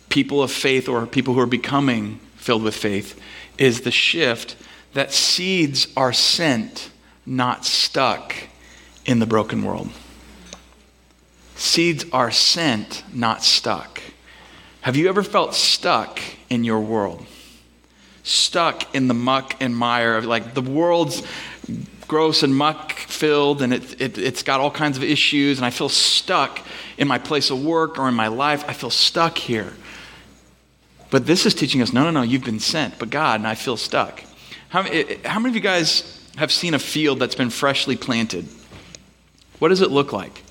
people 0.09 0.41
of 0.41 0.51
faith 0.51 0.89
or 0.89 1.05
people 1.05 1.35
who 1.35 1.39
are 1.39 1.45
becoming 1.45 2.19
filled 2.35 2.63
with 2.63 2.75
faith 2.75 3.21
is 3.59 3.81
the 3.81 3.91
shift 3.91 4.55
that 4.93 5.13
seeds 5.13 5.87
are 5.95 6.13
sent, 6.13 6.89
not 7.23 7.63
stuck 7.63 8.33
in 9.05 9.19
the 9.19 9.27
broken 9.27 9.63
world. 9.63 9.91
Seeds 11.55 12.05
are 12.11 12.31
sent, 12.31 13.03
not 13.13 13.43
stuck. 13.43 14.01
Have 14.81 14.95
you 14.95 15.09
ever 15.09 15.21
felt 15.21 15.53
stuck 15.53 16.19
in 16.49 16.63
your 16.63 16.79
world? 16.79 17.23
Stuck 18.27 18.93
in 18.93 19.07
the 19.07 19.13
muck 19.13 19.55
and 19.61 19.75
mire 19.75 20.17
of 20.17 20.25
like 20.25 20.53
the 20.53 20.61
world's 20.61 21.23
gross 22.07 22.43
and 22.43 22.55
muck 22.55 22.93
filled 22.93 23.61
and 23.61 23.73
it, 23.73 24.01
it, 24.01 24.17
it's 24.17 24.43
got 24.43 24.59
all 24.59 24.71
kinds 24.71 24.97
of 24.97 25.03
issues 25.03 25.57
and 25.57 25.65
I 25.65 25.69
feel 25.69 25.89
stuck 25.89 26.59
in 26.97 27.07
my 27.07 27.19
place 27.19 27.49
of 27.49 27.63
work 27.63 27.97
or 27.97 28.07
in 28.07 28.13
my 28.13 28.27
life. 28.27 28.63
I 28.67 28.73
feel 28.73 28.89
stuck 28.89 29.37
here. 29.37 29.73
But 31.09 31.25
this 31.25 31.45
is 31.45 31.53
teaching 31.53 31.81
us 31.81 31.93
no, 31.93 32.03
no, 32.03 32.11
no, 32.11 32.21
you've 32.21 32.43
been 32.43 32.59
sent, 32.59 32.99
but 32.99 33.09
God, 33.09 33.39
and 33.39 33.47
I 33.47 33.55
feel 33.55 33.77
stuck. 33.77 34.21
How, 34.69 34.83
how 34.83 35.39
many 35.39 35.49
of 35.49 35.55
you 35.55 35.61
guys 35.61 36.29
have 36.35 36.51
seen 36.51 36.73
a 36.73 36.79
field 36.79 37.19
that's 37.19 37.35
been 37.35 37.49
freshly 37.49 37.95
planted? 37.95 38.45
What 39.59 39.69
does 39.69 39.81
it 39.81 39.89
look 39.89 40.11
like? 40.11 40.43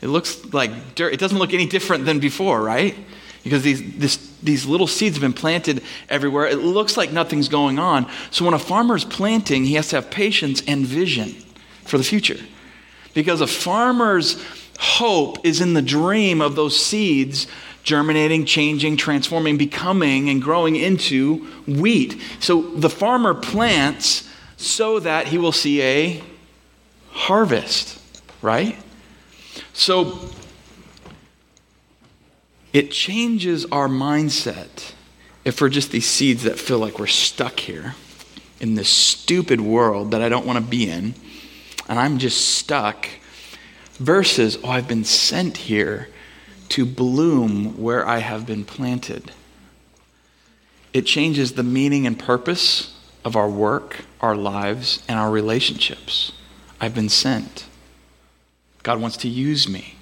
It 0.00 0.08
looks 0.08 0.52
like 0.52 0.94
dirt. 0.94 1.12
It 1.12 1.20
doesn't 1.20 1.38
look 1.38 1.54
any 1.54 1.66
different 1.66 2.06
than 2.06 2.18
before, 2.18 2.60
right? 2.60 2.96
Because 3.42 3.62
these, 3.62 3.96
this, 3.96 4.16
these 4.42 4.66
little 4.66 4.86
seeds 4.86 5.16
have 5.16 5.22
been 5.22 5.32
planted 5.32 5.82
everywhere. 6.08 6.46
It 6.46 6.58
looks 6.58 6.96
like 6.96 7.12
nothing's 7.12 7.48
going 7.48 7.78
on. 7.78 8.10
So 8.30 8.44
when 8.44 8.54
a 8.54 8.58
farmer 8.58 8.96
is 8.96 9.04
planting, 9.04 9.64
he 9.64 9.74
has 9.74 9.88
to 9.88 9.96
have 9.96 10.10
patience 10.10 10.62
and 10.66 10.86
vision 10.86 11.34
for 11.84 11.98
the 11.98 12.04
future. 12.04 12.38
Because 13.14 13.40
a 13.40 13.46
farmer's 13.46 14.42
hope 14.78 15.44
is 15.44 15.60
in 15.60 15.74
the 15.74 15.82
dream 15.82 16.40
of 16.40 16.56
those 16.56 16.80
seeds 16.80 17.46
germinating, 17.82 18.44
changing, 18.44 18.96
transforming, 18.96 19.56
becoming, 19.56 20.28
and 20.28 20.40
growing 20.40 20.76
into 20.76 21.38
wheat. 21.66 22.20
So 22.40 22.62
the 22.62 22.90
farmer 22.90 23.34
plants 23.34 24.28
so 24.56 25.00
that 25.00 25.28
he 25.28 25.38
will 25.38 25.52
see 25.52 25.82
a 25.82 26.22
harvest, 27.10 28.00
right? 28.40 28.78
So 29.72 30.30
it 32.72 32.90
changes 32.90 33.66
our 33.66 33.88
mindset 33.88 34.92
if 35.44 35.60
we're 35.60 35.68
just 35.68 35.90
these 35.90 36.06
seeds 36.06 36.44
that 36.44 36.58
feel 36.58 36.78
like 36.78 36.98
we're 36.98 37.06
stuck 37.06 37.60
here 37.60 37.94
in 38.60 38.76
this 38.76 38.88
stupid 38.88 39.60
world 39.60 40.12
that 40.12 40.22
I 40.22 40.28
don't 40.28 40.46
want 40.46 40.58
to 40.58 40.64
be 40.64 40.88
in, 40.88 41.14
and 41.88 41.98
I'm 41.98 42.18
just 42.18 42.56
stuck, 42.56 43.08
versus, 43.94 44.56
oh, 44.62 44.70
I've 44.70 44.88
been 44.88 45.04
sent 45.04 45.56
here 45.56 46.08
to 46.70 46.86
bloom 46.86 47.80
where 47.80 48.06
I 48.06 48.18
have 48.18 48.46
been 48.46 48.64
planted. 48.64 49.32
It 50.92 51.02
changes 51.02 51.52
the 51.52 51.62
meaning 51.62 52.06
and 52.06 52.18
purpose 52.18 52.98
of 53.24 53.36
our 53.36 53.48
work, 53.48 54.04
our 54.20 54.36
lives, 54.36 55.02
and 55.08 55.18
our 55.18 55.30
relationships. 55.30 56.32
I've 56.80 56.94
been 56.94 57.08
sent. 57.08 57.66
God 58.82 59.00
wants 59.00 59.16
to 59.18 59.28
use 59.28 59.68
me. 59.68 59.96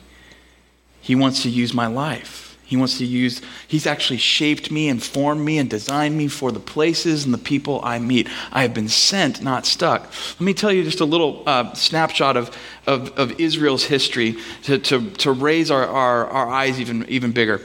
He 1.00 1.14
wants 1.14 1.42
to 1.42 1.50
use 1.50 1.74
my 1.74 1.86
life. 1.86 2.49
He 2.70 2.76
wants 2.76 2.98
to 2.98 3.04
use, 3.04 3.42
He's 3.66 3.84
actually 3.84 4.18
shaped 4.18 4.70
me 4.70 4.88
and 4.88 5.02
formed 5.02 5.44
me 5.44 5.58
and 5.58 5.68
designed 5.68 6.16
me 6.16 6.28
for 6.28 6.52
the 6.52 6.60
places 6.60 7.24
and 7.24 7.34
the 7.34 7.38
people 7.38 7.80
I 7.82 7.98
meet. 7.98 8.28
I 8.52 8.62
have 8.62 8.72
been 8.72 8.88
sent, 8.88 9.42
not 9.42 9.66
stuck. 9.66 10.02
Let 10.02 10.40
me 10.40 10.54
tell 10.54 10.70
you 10.70 10.84
just 10.84 11.00
a 11.00 11.04
little 11.04 11.42
uh, 11.46 11.72
snapshot 11.72 12.36
of, 12.36 12.56
of, 12.86 13.18
of, 13.18 13.40
Israel's 13.40 13.82
history 13.82 14.36
to, 14.62 14.78
to, 14.78 15.10
to 15.10 15.32
raise 15.32 15.72
our, 15.72 15.84
our, 15.84 16.28
our 16.28 16.48
eyes 16.48 16.78
even, 16.78 17.04
even 17.08 17.32
bigger. 17.32 17.60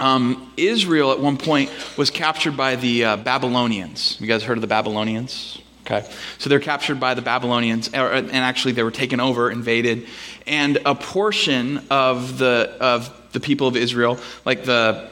Um, 0.00 0.52
Israel 0.56 1.12
at 1.12 1.20
one 1.20 1.36
point 1.36 1.70
was 1.96 2.10
captured 2.10 2.56
by 2.56 2.74
the 2.74 3.04
uh, 3.04 3.16
Babylonians. 3.18 4.20
You 4.20 4.26
guys 4.26 4.42
heard 4.42 4.58
of 4.58 4.62
the 4.62 4.66
Babylonians? 4.66 5.62
Okay. 5.86 6.04
So 6.38 6.50
they're 6.50 6.58
captured 6.58 6.98
by 6.98 7.14
the 7.14 7.22
Babylonians, 7.22 7.88
and 7.94 8.30
actually 8.32 8.72
they 8.72 8.82
were 8.82 8.90
taken 8.90 9.20
over, 9.20 9.48
invaded, 9.48 10.08
and 10.44 10.78
a 10.84 10.94
portion 10.94 11.86
of 11.88 12.36
the 12.36 12.76
of 12.80 13.17
the 13.32 13.40
people 13.40 13.66
of 13.66 13.76
Israel, 13.76 14.18
like 14.44 14.64
the 14.64 15.08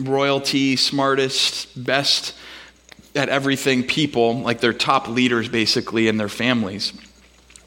royalty, 0.00 0.76
smartest, 0.76 1.68
best 1.82 2.34
at 3.14 3.28
everything 3.28 3.84
people, 3.84 4.40
like 4.40 4.60
their 4.60 4.72
top 4.72 5.08
leaders 5.08 5.48
basically 5.48 6.08
and 6.08 6.18
their 6.18 6.28
families, 6.28 6.92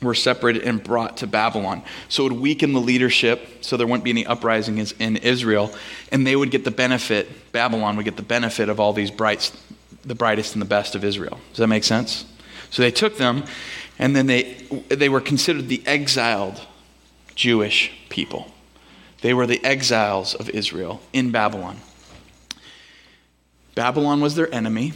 were 0.02 0.14
separated 0.14 0.64
and 0.64 0.84
brought 0.84 1.18
to 1.18 1.28
Babylon. 1.28 1.82
So 2.10 2.26
it 2.26 2.32
would 2.32 2.42
weaken 2.42 2.74
the 2.74 2.82
leadership, 2.82 3.48
so 3.62 3.78
there 3.78 3.88
wouldn't 3.88 4.04
be 4.04 4.12
any 4.12 4.26
uprising 4.26 4.78
in 4.78 5.18
Israel, 5.18 5.74
and 6.12 6.28
they 6.28 6.36
would 6.36 6.52
get 6.52 6.64
the 6.64 6.72
benefit, 6.72 7.52
Babylon 7.52 7.96
would 7.96 8.06
get 8.06 8.18
the 8.18 8.24
benefit 8.24 8.70
of 8.70 8.80
all 8.80 8.94
these 8.94 9.10
brights, 9.10 9.52
the 10.04 10.16
brightest 10.16 10.54
and 10.54 10.62
the 10.62 10.68
best 10.68 10.96
of 10.96 11.04
Israel. 11.04 11.40
Does 11.50 11.58
that 11.58 11.68
make 11.68 11.84
sense? 11.84 12.26
So 12.70 12.82
they 12.82 12.92
took 12.92 13.18
them, 13.18 13.46
and 13.98 14.16
then 14.16 14.28
they, 14.28 14.54
they 14.90 15.10
were 15.10 15.22
considered 15.22 15.68
the 15.68 15.82
exiled 15.88 16.62
Jewish 17.34 17.92
people. 18.10 18.52
They 19.22 19.34
were 19.34 19.48
the 19.48 19.64
exiles 19.64 20.36
of 20.36 20.50
Israel 20.50 21.02
in 21.14 21.32
Babylon. 21.32 21.78
Babylon 23.76 24.22
was 24.22 24.36
their 24.36 24.54
enemy. 24.54 24.94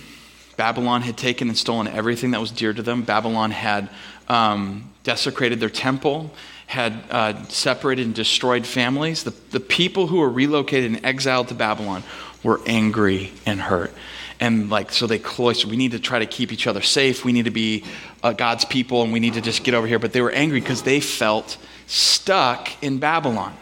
Babylon 0.58 1.02
had 1.02 1.18
taken 1.18 1.48
and 1.48 1.58
stolen 1.58 1.88
everything 1.88 2.32
that 2.32 2.42
was 2.42 2.52
dear 2.52 2.74
to 2.74 2.82
them. 2.82 3.04
Babylon 3.04 3.52
had 3.52 3.90
um, 4.28 4.92
desecrated 5.04 5.60
their 5.60 5.70
temple, 5.70 6.32
had 6.68 7.04
uh, 7.10 7.44
separated 7.48 8.06
and 8.06 8.16
destroyed 8.16 8.66
families. 8.66 9.24
The, 9.24 9.34
the 9.52 9.60
people 9.60 10.08
who 10.08 10.20
were 10.20 10.30
relocated 10.30 10.92
and 10.92 11.06
exiled 11.06 11.48
to 11.50 11.56
Babylon 11.56 12.04
were 12.44 12.62
angry 12.66 13.32
and 13.46 13.62
hurt 13.62 13.94
and 14.42 14.72
like 14.72 14.92
so 14.92 15.08
they 15.08 15.20
cloistered 15.20 15.70
we 15.70 15.78
need 15.78 15.92
to 15.92 16.00
try 16.00 16.20
to 16.20 16.26
keep 16.26 16.52
each 16.52 16.68
other 16.68 16.82
safe 16.82 17.24
we 17.24 17.32
need 17.32 17.46
to 17.46 17.52
be 17.52 17.86
uh, 18.24 18.34
god's 18.34 18.66
people 18.66 19.04
and 19.04 19.14
we 19.14 19.20
need 19.20 19.36
to 19.36 19.42
just 19.42 19.64
get 19.64 19.74
over 19.74 19.88
here 19.88 20.00
but 20.00 20.12
they 20.12 20.22
were 20.22 20.32
angry 20.32 20.60
because 20.60 20.82
they 20.82 21.00
felt 21.00 21.58
stuck 21.86 22.70
in 22.84 22.98
babylon 22.98 23.56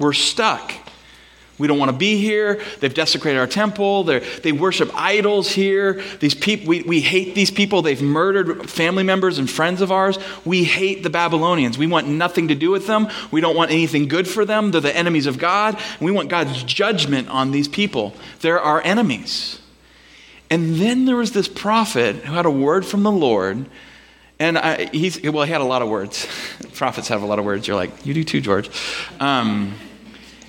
we're 0.00 0.12
stuck. 0.12 0.72
We 1.60 1.66
don't 1.66 1.78
want 1.78 1.90
to 1.90 1.96
be 1.96 2.16
here. 2.16 2.58
They've 2.80 2.92
desecrated 2.92 3.38
our 3.38 3.46
temple. 3.46 4.04
They're, 4.04 4.20
they 4.20 4.50
worship 4.50 4.90
idols 4.94 5.50
here. 5.50 6.02
These 6.18 6.34
people 6.34 6.68
we, 6.68 6.82
we 6.82 7.00
hate 7.02 7.34
these 7.34 7.50
people. 7.50 7.82
They've 7.82 8.00
murdered 8.00 8.70
family 8.70 9.02
members 9.02 9.38
and 9.38 9.48
friends 9.48 9.82
of 9.82 9.92
ours. 9.92 10.18
We 10.46 10.64
hate 10.64 11.02
the 11.02 11.10
babylonians. 11.10 11.76
We 11.76 11.86
want 11.86 12.08
nothing 12.08 12.48
to 12.48 12.54
do 12.54 12.70
with 12.70 12.86
them. 12.86 13.08
We 13.30 13.42
don't 13.42 13.54
want 13.54 13.72
anything 13.72 14.08
good 14.08 14.26
for 14.26 14.46
them. 14.46 14.70
They're 14.70 14.80
the 14.80 14.96
enemies 14.96 15.26
of 15.26 15.36
god. 15.36 15.78
We 16.00 16.10
want 16.10 16.30
god's 16.30 16.62
judgment 16.62 17.28
on 17.28 17.50
these 17.50 17.68
people. 17.68 18.14
They're 18.40 18.60
our 18.60 18.80
enemies. 18.80 19.60
And 20.48 20.76
then 20.76 21.04
there 21.04 21.16
was 21.16 21.32
this 21.32 21.46
prophet 21.46 22.16
who 22.16 22.32
had 22.32 22.46
a 22.46 22.50
word 22.50 22.86
from 22.86 23.02
the 23.02 23.12
Lord. 23.12 23.66
And 24.38 24.56
I, 24.56 24.86
he's, 24.86 25.22
well, 25.22 25.44
he 25.44 25.52
had 25.52 25.60
a 25.60 25.64
lot 25.64 25.82
of 25.82 25.90
words. 25.90 26.26
Prophets 26.72 27.08
have 27.08 27.22
a 27.22 27.26
lot 27.26 27.38
of 27.38 27.44
words. 27.44 27.68
You're 27.68 27.76
like, 27.76 28.06
you 28.06 28.14
do 28.14 28.24
too, 28.24 28.40
George. 28.40 28.70
Um, 29.20 29.74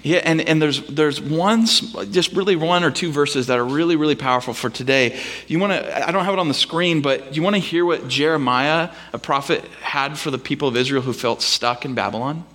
yeah, 0.04 0.20
and, 0.24 0.42
and 0.42 0.62
there's, 0.62 0.86
there's 0.88 1.22
one, 1.22 1.66
just 1.66 2.34
really 2.34 2.56
one 2.56 2.84
or 2.84 2.92
two 2.92 3.12
verses 3.12 3.48
that 3.48 3.60
are 3.60 3.66
really, 3.66 3.96
really 3.96 4.16
powerful 4.16 4.54
for 4.54 4.70
today. 4.70 5.20
You 5.48 5.60
want 5.60 5.74
to, 5.74 6.08
I 6.08 6.12
don't 6.12 6.26
have 6.26 6.34
it 6.34 6.40
on 6.40 6.48
the 6.48 6.54
screen, 6.54 7.02
but 7.02 7.36
you 7.36 7.44
want 7.44 7.56
to 7.56 7.62
hear 7.62 7.86
what 7.86 8.08
Jeremiah, 8.08 8.90
a 9.14 9.20
prophet, 9.20 9.64
had 9.82 10.18
for 10.18 10.32
the 10.32 10.40
people 10.40 10.68
of 10.68 10.76
Israel 10.76 11.04
who 11.04 11.14
felt 11.14 11.42
stuck 11.42 11.86
in 11.86 11.94
Babylon? 11.94 12.46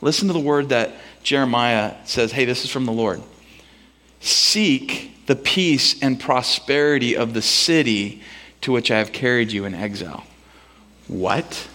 Listen 0.00 0.26
to 0.28 0.32
the 0.32 0.40
word 0.40 0.70
that 0.70 0.92
Jeremiah 1.22 1.94
says, 2.04 2.32
hey, 2.32 2.44
this 2.44 2.64
is 2.64 2.70
from 2.70 2.86
the 2.86 2.92
Lord. 2.92 3.22
Seek 4.20 5.26
the 5.26 5.36
peace 5.36 6.02
and 6.02 6.18
prosperity 6.18 7.16
of 7.16 7.34
the 7.34 7.42
city 7.42 8.22
to 8.62 8.72
which 8.72 8.90
I 8.90 8.98
have 8.98 9.12
carried 9.12 9.52
you 9.52 9.64
in 9.64 9.74
exile. 9.74 10.24
What? 11.06 11.68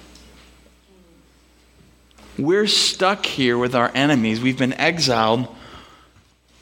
We're 2.38 2.68
stuck 2.68 3.26
here 3.26 3.58
with 3.58 3.76
our 3.76 3.92
enemies. 3.96 4.42
We've 4.42 4.58
been 4.58 4.74
exiled 4.74 5.48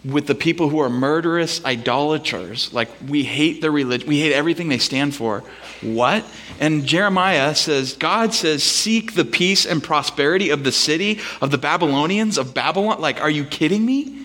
with 0.05 0.27
the 0.27 0.35
people 0.35 0.69
who 0.69 0.79
are 0.79 0.89
murderous 0.89 1.63
idolaters. 1.63 2.73
Like, 2.73 2.89
we 3.07 3.23
hate 3.23 3.61
their 3.61 3.71
religion, 3.71 4.07
we 4.07 4.19
hate 4.19 4.33
everything 4.33 4.69
they 4.69 4.77
stand 4.77 5.15
for. 5.15 5.43
What? 5.81 6.25
And 6.59 6.85
Jeremiah 6.85 7.55
says, 7.55 7.93
God 7.93 8.33
says, 8.33 8.63
seek 8.63 9.15
the 9.15 9.25
peace 9.25 9.65
and 9.65 9.81
prosperity 9.81 10.49
of 10.49 10.63
the 10.63 10.71
city, 10.71 11.19
of 11.41 11.51
the 11.51 11.57
Babylonians, 11.57 12.37
of 12.37 12.53
Babylon. 12.53 12.99
Like, 13.01 13.21
are 13.21 13.29
you 13.29 13.45
kidding 13.45 13.85
me? 13.85 14.22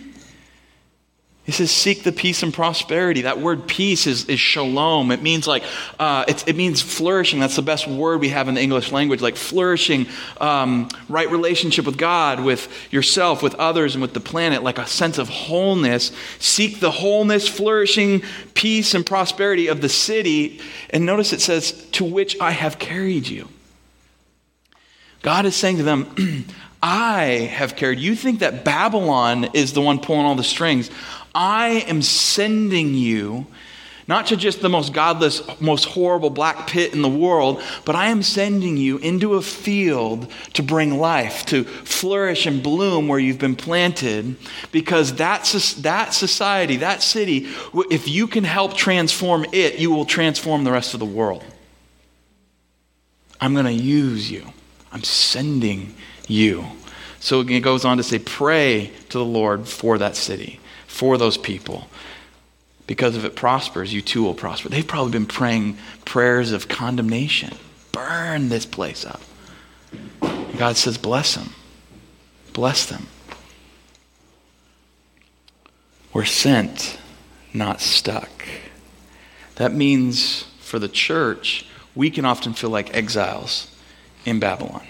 He 1.48 1.52
says, 1.52 1.70
seek 1.70 2.02
the 2.02 2.12
peace 2.12 2.42
and 2.42 2.52
prosperity. 2.52 3.22
That 3.22 3.40
word 3.40 3.66
peace 3.66 4.06
is, 4.06 4.26
is 4.26 4.38
shalom. 4.38 5.11
It 5.11 5.22
means 5.22 5.46
like, 5.46 5.64
uh, 5.98 6.26
it 6.28 6.56
means 6.56 6.82
flourishing. 6.82 7.40
That's 7.40 7.56
the 7.56 7.62
best 7.62 7.88
word 7.88 8.20
we 8.20 8.28
have 8.28 8.48
in 8.48 8.54
the 8.54 8.61
English 8.61 8.92
language, 8.92 9.22
like 9.22 9.34
flourishing, 9.34 10.08
um, 10.42 10.90
right 11.08 11.30
relationship 11.30 11.87
with 11.87 11.96
God, 11.96 12.40
with 12.40 12.68
yourself, 12.92 13.42
with 13.42 13.54
others, 13.54 13.94
and 13.94 14.02
with 14.02 14.12
the 14.12 14.20
planet, 14.20 14.62
like 14.62 14.76
a 14.76 14.87
sense 14.87 15.16
of 15.16 15.30
wholeness. 15.30 16.12
Seek 16.38 16.80
the 16.80 16.90
wholeness, 16.90 17.48
flourishing, 17.48 18.22
peace, 18.52 18.92
and 18.92 19.06
prosperity 19.06 19.68
of 19.68 19.80
the 19.80 19.88
city. 19.88 20.61
And 20.90 21.06
notice 21.06 21.32
it 21.32 21.40
says, 21.40 21.72
to 21.92 22.04
which 22.04 22.38
I 22.42 22.50
have 22.50 22.78
carried 22.78 23.26
you. 23.26 23.48
God 25.22 25.46
is 25.46 25.56
saying 25.56 25.78
to 25.78 25.82
them, 25.82 26.44
I 26.82 27.50
have 27.50 27.74
carried. 27.74 27.98
You 27.98 28.14
think 28.14 28.40
that 28.40 28.64
Babylon 28.64 29.48
is 29.52 29.72
the 29.72 29.80
one 29.80 29.98
pulling 29.98 30.26
all 30.26 30.37
the 30.37 30.44
strings. 30.44 30.90
I 31.38 31.85
am 31.87 32.03
sending 32.03 32.94
you 32.94 33.46
not 34.09 34.27
to 34.29 34.37
just 34.37 34.61
the 34.61 34.68
most 34.68 34.92
godless, 34.92 35.40
most 35.61 35.85
horrible 35.85 36.31
black 36.31 36.66
pit 36.66 36.94
in 36.94 37.03
the 37.03 37.09
world, 37.09 37.62
but 37.85 37.94
I 37.94 38.09
am 38.09 38.24
sending 38.24 38.77
you 38.77 38.98
into 38.98 39.35
a 39.35 39.42
field 39.42 40.33
to 40.55 40.62
bring 40.64 40.98
life, 40.98 41.46
to 41.46 41.62
flourish 41.62 42.46
and 42.46 42.61
bloom 42.61 43.07
where 43.07 43.20
you've 43.20 43.38
been 43.38 43.55
planted, 43.55 44.35
because 44.72 45.14
that, 45.16 45.44
that 45.81 46.12
society, 46.12 46.79
that 46.79 47.03
city, 47.03 47.46
if 47.88 48.09
you 48.09 48.27
can 48.27 48.42
help 48.44 48.74
transform 48.74 49.46
it, 49.53 49.79
you 49.79 49.90
will 49.90 50.07
transform 50.07 50.64
the 50.64 50.72
rest 50.72 50.92
of 50.92 51.01
the 51.01 51.07
world. 51.07 51.44
I'm 53.40 53.53
going 53.53 53.66
to 53.66 53.72
use 53.72 54.29
you. 54.29 54.44
I'm 54.90 55.05
sending 55.05 55.94
you. 56.27 56.64
So 57.20 57.42
it 57.42 57.61
goes 57.61 57.85
on 57.85 57.98
to 57.98 58.03
say, 58.03 58.18
pray 58.18 58.90
to 59.11 59.18
the 59.18 59.24
Lord 59.24 59.68
for 59.68 59.98
that 59.98 60.16
city 60.16 60.59
for 60.98 61.16
those 61.16 61.38
people. 61.38 61.88
Because 62.88 63.16
if 63.16 63.24
it 63.24 63.37
prospers, 63.37 63.94
you 63.94 64.02
too 64.02 64.24
will 64.24 64.34
prosper. 64.34 64.68
They've 64.68 64.87
probably 64.87 65.12
been 65.12 65.26
praying 65.26 65.78
prayers 66.04 66.50
of 66.50 66.66
condemnation. 66.66 67.56
Burn 67.92 68.48
this 68.48 68.66
place 68.66 69.06
up. 69.06 69.20
And 70.20 70.58
God 70.58 70.76
says, 70.76 70.98
bless 70.98 71.37
them. 71.37 71.50
Bless 72.52 72.84
them. 72.84 73.06
We're 76.12 76.24
sent, 76.24 76.98
not 77.54 77.80
stuck. 77.80 78.48
That 79.54 79.72
means 79.72 80.46
for 80.58 80.80
the 80.80 80.88
church, 80.88 81.64
we 81.94 82.11
can 82.11 82.24
often 82.24 82.54
feel 82.54 82.70
like 82.70 82.92
exiles 82.92 83.72
in 84.24 84.40
Babylon. 84.40 84.84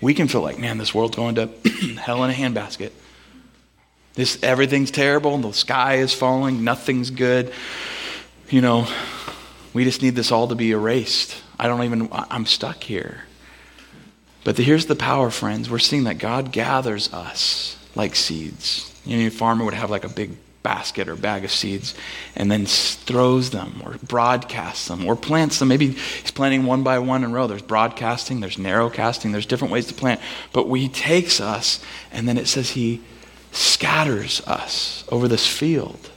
We 0.00 0.14
can 0.14 0.28
feel 0.28 0.40
like, 0.40 0.58
man, 0.58 0.78
this 0.78 0.94
world's 0.94 1.16
going 1.16 1.34
to 1.34 1.46
hell 2.00 2.24
in 2.24 2.30
a 2.30 2.34
handbasket. 2.34 2.92
This 4.16 4.42
everything's 4.42 4.90
terrible, 4.90 5.38
the 5.38 5.52
sky 5.52 5.96
is 5.96 6.12
falling, 6.12 6.64
nothing's 6.64 7.10
good. 7.10 7.52
You 8.48 8.62
know, 8.62 8.88
we 9.72 9.84
just 9.84 10.02
need 10.02 10.16
this 10.16 10.32
all 10.32 10.48
to 10.48 10.54
be 10.54 10.72
erased. 10.72 11.36
I 11.58 11.68
don't 11.68 11.84
even 11.84 12.08
I'm 12.12 12.46
stuck 12.46 12.82
here. 12.82 13.20
But 14.42 14.56
the, 14.56 14.62
here's 14.62 14.86
the 14.86 14.96
power, 14.96 15.30
friends. 15.30 15.68
We're 15.68 15.78
seeing 15.78 16.04
that 16.04 16.18
God 16.18 16.52
gathers 16.52 17.12
us 17.12 17.76
like 17.94 18.16
seeds. 18.16 18.92
You 19.04 19.18
know, 19.18 19.26
a 19.26 19.30
farmer 19.30 19.64
would 19.64 19.74
have 19.74 19.90
like 19.90 20.04
a 20.04 20.08
big 20.08 20.36
basket 20.62 21.08
or 21.08 21.14
bag 21.14 21.44
of 21.44 21.50
seeds 21.50 21.94
and 22.34 22.50
then 22.50 22.66
throws 22.66 23.50
them 23.50 23.80
or 23.84 23.96
broadcasts 24.02 24.88
them 24.88 25.06
or 25.06 25.14
plants 25.14 25.58
them. 25.58 25.68
Maybe 25.68 25.90
he's 25.90 26.30
planting 26.30 26.64
one 26.64 26.82
by 26.82 26.98
one 26.98 27.22
in 27.22 27.30
a 27.30 27.34
row. 27.34 27.46
There's 27.46 27.62
broadcasting, 27.62 28.40
there's 28.40 28.58
narrow 28.58 28.88
casting, 28.90 29.30
there's 29.30 29.46
different 29.46 29.72
ways 29.72 29.86
to 29.86 29.94
plant. 29.94 30.20
But 30.52 30.72
he 30.74 30.88
takes 30.88 31.40
us 31.40 31.80
and 32.10 32.26
then 32.26 32.38
it 32.38 32.48
says 32.48 32.70
he 32.70 33.00
scatters 33.56 34.40
us 34.46 35.04
over 35.08 35.28
this 35.28 35.46
field. 35.46 36.10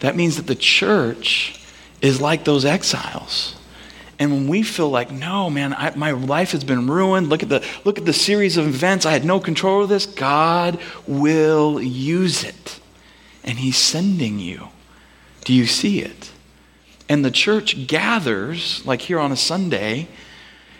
That 0.00 0.16
means 0.16 0.36
that 0.36 0.46
the 0.46 0.54
church 0.54 1.60
is 2.00 2.20
like 2.20 2.44
those 2.44 2.64
exiles. 2.64 3.56
And 4.18 4.32
when 4.32 4.48
we 4.48 4.62
feel 4.62 4.88
like, 4.88 5.10
no, 5.10 5.50
man, 5.50 5.74
I, 5.74 5.94
my 5.94 6.12
life 6.12 6.52
has 6.52 6.64
been 6.64 6.88
ruined. 6.88 7.28
Look 7.28 7.42
at 7.42 7.48
the 7.48 7.64
look 7.84 7.98
at 7.98 8.06
the 8.06 8.12
series 8.12 8.56
of 8.56 8.66
events. 8.66 9.04
I 9.04 9.12
had 9.12 9.24
no 9.24 9.40
control 9.40 9.82
of 9.82 9.88
this. 9.88 10.06
God 10.06 10.78
will 11.06 11.80
use 11.82 12.42
it, 12.42 12.80
and 13.44 13.58
He's 13.58 13.76
sending 13.76 14.38
you. 14.38 14.68
Do 15.44 15.52
you 15.52 15.66
see 15.66 16.00
it? 16.00 16.32
And 17.08 17.24
the 17.24 17.30
church 17.30 17.86
gathers, 17.86 18.84
like 18.86 19.02
here 19.02 19.18
on 19.18 19.32
a 19.32 19.36
Sunday, 19.36 20.08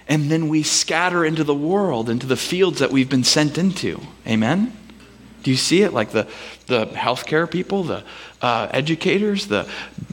and 0.08 0.30
then 0.30 0.48
we 0.48 0.62
scatter 0.62 1.24
into 1.24 1.44
the 1.44 1.54
world, 1.54 2.08
into 2.08 2.26
the 2.26 2.36
fields 2.36 2.78
that 2.78 2.90
we've 2.90 3.08
been 3.08 3.24
sent 3.24 3.58
into. 3.58 4.00
Amen? 4.26 4.72
Do 5.46 5.52
you 5.52 5.56
see 5.56 5.82
it? 5.82 5.92
Like 5.92 6.10
the, 6.10 6.26
the 6.66 6.86
healthcare 6.86 7.48
people, 7.48 7.84
the 7.84 8.02
uh, 8.42 8.66
educators, 8.72 9.46
the 9.46 9.70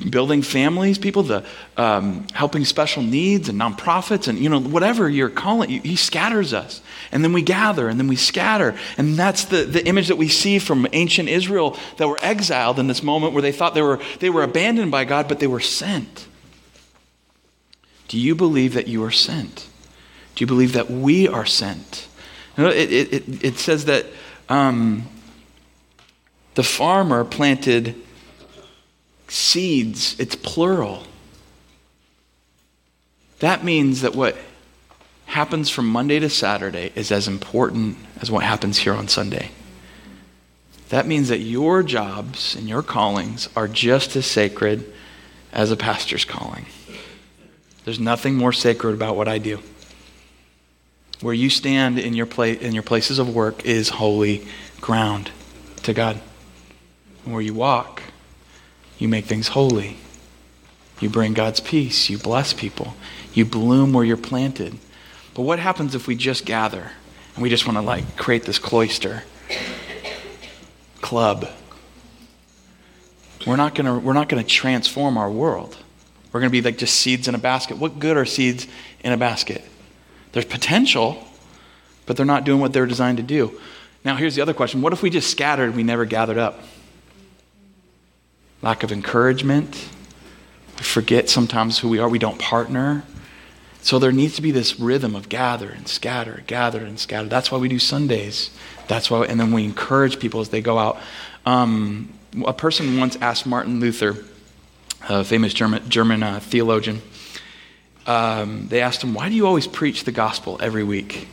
building 0.07 0.43
families 0.43 0.99
people, 0.99 1.23
the 1.23 1.43
um, 1.75 2.27
helping 2.33 2.65
special 2.65 3.01
needs 3.01 3.49
and 3.49 3.59
nonprofits, 3.59 4.27
and 4.27 4.37
you 4.37 4.47
know 4.47 4.59
whatever 4.59 5.09
you're 5.09 5.31
calling. 5.31 5.71
He 5.81 5.95
scatters 5.95 6.53
us, 6.53 6.83
and 7.11 7.23
then 7.23 7.33
we 7.33 7.41
gather, 7.41 7.89
and 7.89 7.99
then 7.99 8.07
we 8.07 8.15
scatter, 8.15 8.77
and 8.95 9.15
that's 9.15 9.45
the, 9.45 9.63
the 9.63 9.83
image 9.87 10.07
that 10.09 10.17
we 10.17 10.27
see 10.27 10.59
from 10.59 10.85
ancient 10.93 11.29
Israel 11.29 11.79
that 11.97 12.07
were 12.07 12.19
exiled 12.21 12.77
in 12.77 12.85
this 12.85 13.01
moment 13.01 13.33
where 13.33 13.41
they 13.41 13.51
thought 13.51 13.73
they 13.73 13.81
were 13.81 13.99
they 14.19 14.29
were 14.29 14.43
abandoned 14.43 14.91
by 14.91 15.03
God, 15.03 15.27
but 15.27 15.39
they 15.39 15.47
were 15.47 15.59
sent. 15.59 16.27
Do 18.07 18.19
you 18.19 18.35
believe 18.35 18.75
that 18.75 18.87
you 18.87 19.03
are 19.03 19.09
sent? 19.09 19.67
Do 20.35 20.43
you 20.43 20.47
believe 20.47 20.73
that 20.73 20.91
we 20.91 21.27
are 21.27 21.47
sent? 21.47 22.07
You 22.55 22.65
know, 22.65 22.69
it, 22.69 22.91
it, 22.91 23.43
it, 23.43 23.57
says 23.57 23.85
that. 23.85 24.05
Um, 24.47 25.07
the 26.55 26.63
farmer 26.63 27.23
planted 27.23 27.95
seeds, 29.27 30.19
it's 30.19 30.35
plural. 30.35 31.03
That 33.39 33.63
means 33.63 34.01
that 34.01 34.15
what 34.15 34.37
happens 35.25 35.69
from 35.69 35.87
Monday 35.87 36.19
to 36.19 36.29
Saturday 36.29 36.91
is 36.95 37.11
as 37.11 37.27
important 37.27 37.97
as 38.21 38.29
what 38.29 38.43
happens 38.43 38.77
here 38.77 38.93
on 38.93 39.07
Sunday. 39.07 39.49
That 40.89 41.07
means 41.07 41.29
that 41.29 41.39
your 41.39 41.81
jobs 41.81 42.55
and 42.55 42.69
your 42.69 42.83
callings 42.83 43.49
are 43.55 43.67
just 43.67 44.15
as 44.15 44.27
sacred 44.27 44.93
as 45.51 45.71
a 45.71 45.75
pastor's 45.75 46.25
calling. 46.25 46.67
There's 47.83 47.99
nothing 47.99 48.35
more 48.35 48.53
sacred 48.53 48.93
about 48.93 49.15
what 49.15 49.27
I 49.27 49.39
do. 49.39 49.59
Where 51.21 51.33
you 51.33 51.49
stand 51.49 51.97
in 51.97 52.13
your, 52.13 52.25
pla- 52.25 52.45
in 52.45 52.73
your 52.73 52.83
places 52.83 53.17
of 53.17 53.33
work 53.33 53.65
is 53.65 53.89
holy 53.89 54.45
ground 54.81 55.31
to 55.83 55.93
God. 55.93 56.21
And 57.23 57.33
where 57.33 57.41
you 57.41 57.53
walk, 57.53 58.03
you 58.97 59.07
make 59.07 59.25
things 59.25 59.49
holy. 59.49 59.97
You 60.99 61.09
bring 61.09 61.33
God's 61.33 61.59
peace. 61.59 62.09
You 62.09 62.17
bless 62.17 62.53
people. 62.53 62.95
You 63.33 63.45
bloom 63.45 63.93
where 63.93 64.05
you're 64.05 64.17
planted. 64.17 64.77
But 65.33 65.43
what 65.43 65.59
happens 65.59 65.95
if 65.95 66.07
we 66.07 66.15
just 66.15 66.45
gather 66.45 66.91
and 67.35 67.43
we 67.43 67.49
just 67.49 67.65
want 67.65 67.77
to 67.77 67.81
like 67.81 68.15
create 68.15 68.43
this 68.43 68.59
cloister 68.59 69.23
club? 71.01 71.47
We're 73.45 73.57
not 73.57 73.75
gonna 73.75 73.99
we're 73.99 74.13
not 74.13 74.29
gonna 74.29 74.43
transform 74.43 75.17
our 75.17 75.29
world. 75.29 75.75
We're 76.31 76.39
gonna 76.39 76.51
be 76.51 76.61
like 76.61 76.77
just 76.77 76.95
seeds 76.95 77.27
in 77.27 77.35
a 77.35 77.39
basket. 77.39 77.77
What 77.77 77.99
good 77.99 78.15
are 78.15 78.25
seeds 78.25 78.67
in 79.01 79.11
a 79.11 79.17
basket? 79.17 79.63
There's 80.31 80.45
potential, 80.45 81.27
but 82.05 82.15
they're 82.15 82.25
not 82.25 82.45
doing 82.45 82.61
what 82.61 82.73
they're 82.73 82.85
designed 82.85 83.17
to 83.17 83.23
do. 83.23 83.59
Now 84.05 84.15
here's 84.15 84.35
the 84.35 84.41
other 84.41 84.53
question. 84.53 84.81
What 84.81 84.93
if 84.93 85.01
we 85.01 85.09
just 85.09 85.29
scattered 85.29 85.75
we 85.75 85.83
never 85.83 86.05
gathered 86.05 86.37
up? 86.37 86.59
Lack 88.63 88.81
of 88.81 88.91
encouragement. 88.91 89.89
We 90.77 90.83
forget 90.83 91.29
sometimes 91.29 91.77
who 91.77 91.89
we 91.89 91.99
are. 91.99 92.09
We 92.09 92.17
don't 92.17 92.39
partner. 92.39 93.03
So 93.81 93.99
there 93.99 94.13
needs 94.13 94.35
to 94.37 94.41
be 94.41 94.51
this 94.51 94.79
rhythm 94.79 95.13
of 95.15 95.27
gather 95.27 95.69
and 95.69 95.87
scatter, 95.87 96.43
gather 96.47 96.79
and 96.79 96.97
scatter. 96.97 97.27
That's 97.27 97.51
why 97.51 97.57
we 97.57 97.67
do 97.67 97.77
Sundays. 97.77 98.49
That's 98.87 99.11
why, 99.11 99.25
and 99.25 99.39
then 99.39 99.51
we 99.51 99.65
encourage 99.65 100.19
people 100.19 100.39
as 100.39 100.49
they 100.49 100.61
go 100.61 100.79
out. 100.79 100.97
Um, 101.45 102.13
a 102.45 102.53
person 102.53 102.97
once 102.97 103.17
asked 103.17 103.45
Martin 103.45 103.81
Luther, 103.81 104.23
a 105.09 105.25
famous 105.25 105.53
German, 105.53 105.87
German 105.89 106.23
uh, 106.23 106.39
theologian, 106.39 107.01
um, 108.07 108.67
they 108.69 108.81
asked 108.81 109.03
him, 109.03 109.13
Why 109.13 109.27
do 109.27 109.35
you 109.35 109.45
always 109.45 109.67
preach 109.67 110.05
the 110.05 110.11
gospel 110.13 110.57
every 110.61 110.83
week? 110.83 111.27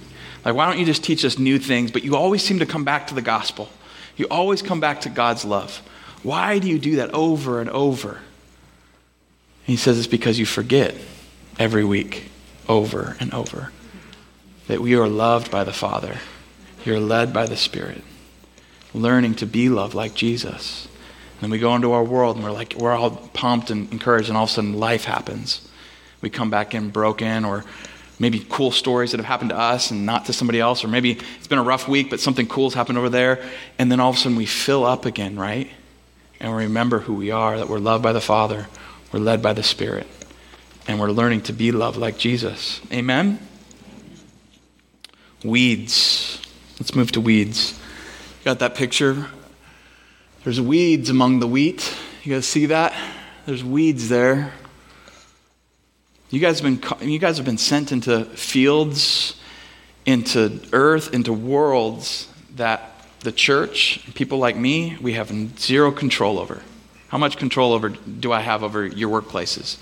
Like, 0.44 0.54
why 0.54 0.66
don't 0.66 0.78
you 0.78 0.86
just 0.86 1.04
teach 1.04 1.24
us 1.24 1.38
new 1.38 1.58
things? 1.58 1.92
But 1.92 2.02
you 2.02 2.16
always 2.16 2.42
seem 2.42 2.58
to 2.58 2.66
come 2.66 2.84
back 2.84 3.06
to 3.08 3.14
the 3.14 3.22
gospel. 3.22 3.68
You 4.16 4.26
always 4.30 4.62
come 4.62 4.80
back 4.80 5.02
to 5.02 5.08
God's 5.08 5.44
love. 5.44 5.82
Why 6.22 6.58
do 6.58 6.68
you 6.68 6.78
do 6.78 6.96
that 6.96 7.14
over 7.14 7.60
and 7.60 7.70
over? 7.70 8.20
He 9.64 9.76
says 9.76 9.98
it's 9.98 10.06
because 10.06 10.38
you 10.38 10.46
forget 10.46 10.94
every 11.58 11.84
week, 11.84 12.30
over 12.68 13.16
and 13.20 13.32
over, 13.32 13.72
that 14.66 14.80
we 14.80 14.94
are 14.94 15.08
loved 15.08 15.50
by 15.50 15.64
the 15.64 15.72
Father. 15.72 16.18
You're 16.84 17.00
led 17.00 17.32
by 17.32 17.46
the 17.46 17.56
Spirit, 17.56 18.02
learning 18.94 19.34
to 19.36 19.46
be 19.46 19.68
loved 19.68 19.94
like 19.94 20.14
Jesus. 20.14 20.86
And 21.34 21.42
then 21.42 21.50
we 21.50 21.58
go 21.58 21.74
into 21.74 21.92
our 21.92 22.04
world 22.04 22.36
and 22.36 22.44
we're 22.44 22.50
like, 22.50 22.74
we're 22.76 22.92
all 22.92 23.10
pumped 23.10 23.70
and 23.70 23.90
encouraged, 23.92 24.28
and 24.28 24.36
all 24.36 24.44
of 24.44 24.50
a 24.50 24.52
sudden 24.52 24.74
life 24.74 25.04
happens. 25.04 25.68
We 26.20 26.30
come 26.30 26.50
back 26.50 26.74
in 26.74 26.90
broken, 26.90 27.44
or 27.44 27.64
maybe 28.18 28.44
cool 28.50 28.70
stories 28.70 29.12
that 29.12 29.16
have 29.18 29.26
happened 29.26 29.50
to 29.50 29.58
us 29.58 29.90
and 29.90 30.04
not 30.04 30.26
to 30.26 30.32
somebody 30.32 30.60
else, 30.60 30.84
or 30.84 30.88
maybe 30.88 31.18
it's 31.38 31.46
been 31.46 31.58
a 31.58 31.62
rough 31.62 31.88
week, 31.88 32.10
but 32.10 32.20
something 32.20 32.46
cool's 32.46 32.74
happened 32.74 32.98
over 32.98 33.08
there, 33.08 33.42
and 33.78 33.90
then 33.90 34.00
all 34.00 34.10
of 34.10 34.16
a 34.16 34.18
sudden 34.18 34.36
we 34.36 34.46
fill 34.46 34.84
up 34.84 35.06
again, 35.06 35.38
right? 35.38 35.70
And 36.40 36.50
we 36.56 36.64
remember 36.64 37.00
who 37.00 37.14
we 37.14 37.30
are, 37.30 37.58
that 37.58 37.68
we're 37.68 37.78
loved 37.78 38.02
by 38.02 38.12
the 38.12 38.20
Father, 38.20 38.66
we're 39.12 39.20
led 39.20 39.42
by 39.42 39.52
the 39.52 39.62
Spirit, 39.62 40.06
and 40.88 40.98
we're 40.98 41.10
learning 41.10 41.42
to 41.42 41.52
be 41.52 41.70
loved 41.70 41.98
like 41.98 42.16
Jesus. 42.16 42.80
Amen? 42.90 43.38
Weeds. 45.44 46.40
Let's 46.78 46.94
move 46.94 47.12
to 47.12 47.20
weeds. 47.20 47.78
You 48.40 48.44
got 48.46 48.58
that 48.60 48.74
picture? 48.74 49.28
There's 50.44 50.60
weeds 50.60 51.10
among 51.10 51.40
the 51.40 51.46
wheat. 51.46 51.94
You 52.24 52.34
guys 52.34 52.46
see 52.46 52.66
that? 52.66 52.94
There's 53.44 53.62
weeds 53.62 54.08
there. 54.08 54.52
You 56.30 56.40
guys 56.40 56.60
have 56.60 56.98
been, 57.00 57.08
you 57.10 57.18
guys 57.18 57.36
have 57.36 57.44
been 57.44 57.58
sent 57.58 57.92
into 57.92 58.24
fields, 58.24 59.38
into 60.06 60.60
earth, 60.72 61.12
into 61.12 61.32
worlds 61.32 62.28
that 62.56 62.89
the 63.20 63.32
church, 63.32 64.00
people 64.14 64.38
like 64.38 64.56
me, 64.56 64.96
we 65.00 65.12
have 65.14 65.30
zero 65.58 65.92
control 65.92 66.38
over. 66.38 66.62
How 67.08 67.18
much 67.18 67.36
control 67.36 67.72
over 67.72 67.90
do 67.90 68.32
I 68.32 68.40
have 68.40 68.62
over 68.62 68.86
your 68.86 69.20
workplaces? 69.20 69.78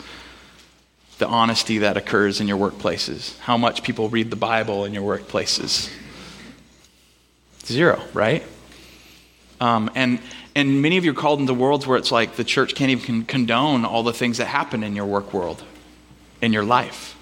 The 1.19 1.27
honesty 1.27 1.79
that 1.79 1.97
occurs 1.97 2.41
in 2.41 2.49
your 2.49 2.59
workplaces. 2.59 3.39
How 3.41 3.57
much 3.57 3.83
people 3.83 4.09
read 4.09 4.31
the 4.31 4.37
Bible 4.37 4.85
in 4.85 4.95
your 4.95 5.19
workplaces? 5.19 5.93
Zero, 7.65 8.03
right? 8.13 8.45
Um, 9.61 9.91
and 9.95 10.21
and 10.55 10.83
many 10.83 10.97
of 10.97 11.05
you 11.05 11.13
are 11.13 11.15
called 11.15 11.39
into 11.39 11.55
worlds 11.55 11.87
where 11.87 11.99
it's 11.99 12.11
like 12.11 12.35
the 12.35 12.45
church 12.45 12.75
can't 12.75 12.91
even 12.91 13.25
condone 13.25 13.85
all 13.85 14.03
the 14.03 14.13
things 14.13 14.39
that 14.39 14.47
happen 14.47 14.83
in 14.83 14.97
your 14.97 15.07
work 15.07 15.33
world, 15.33 15.63
in 16.41 16.53
your 16.53 16.65
life. 16.65 17.17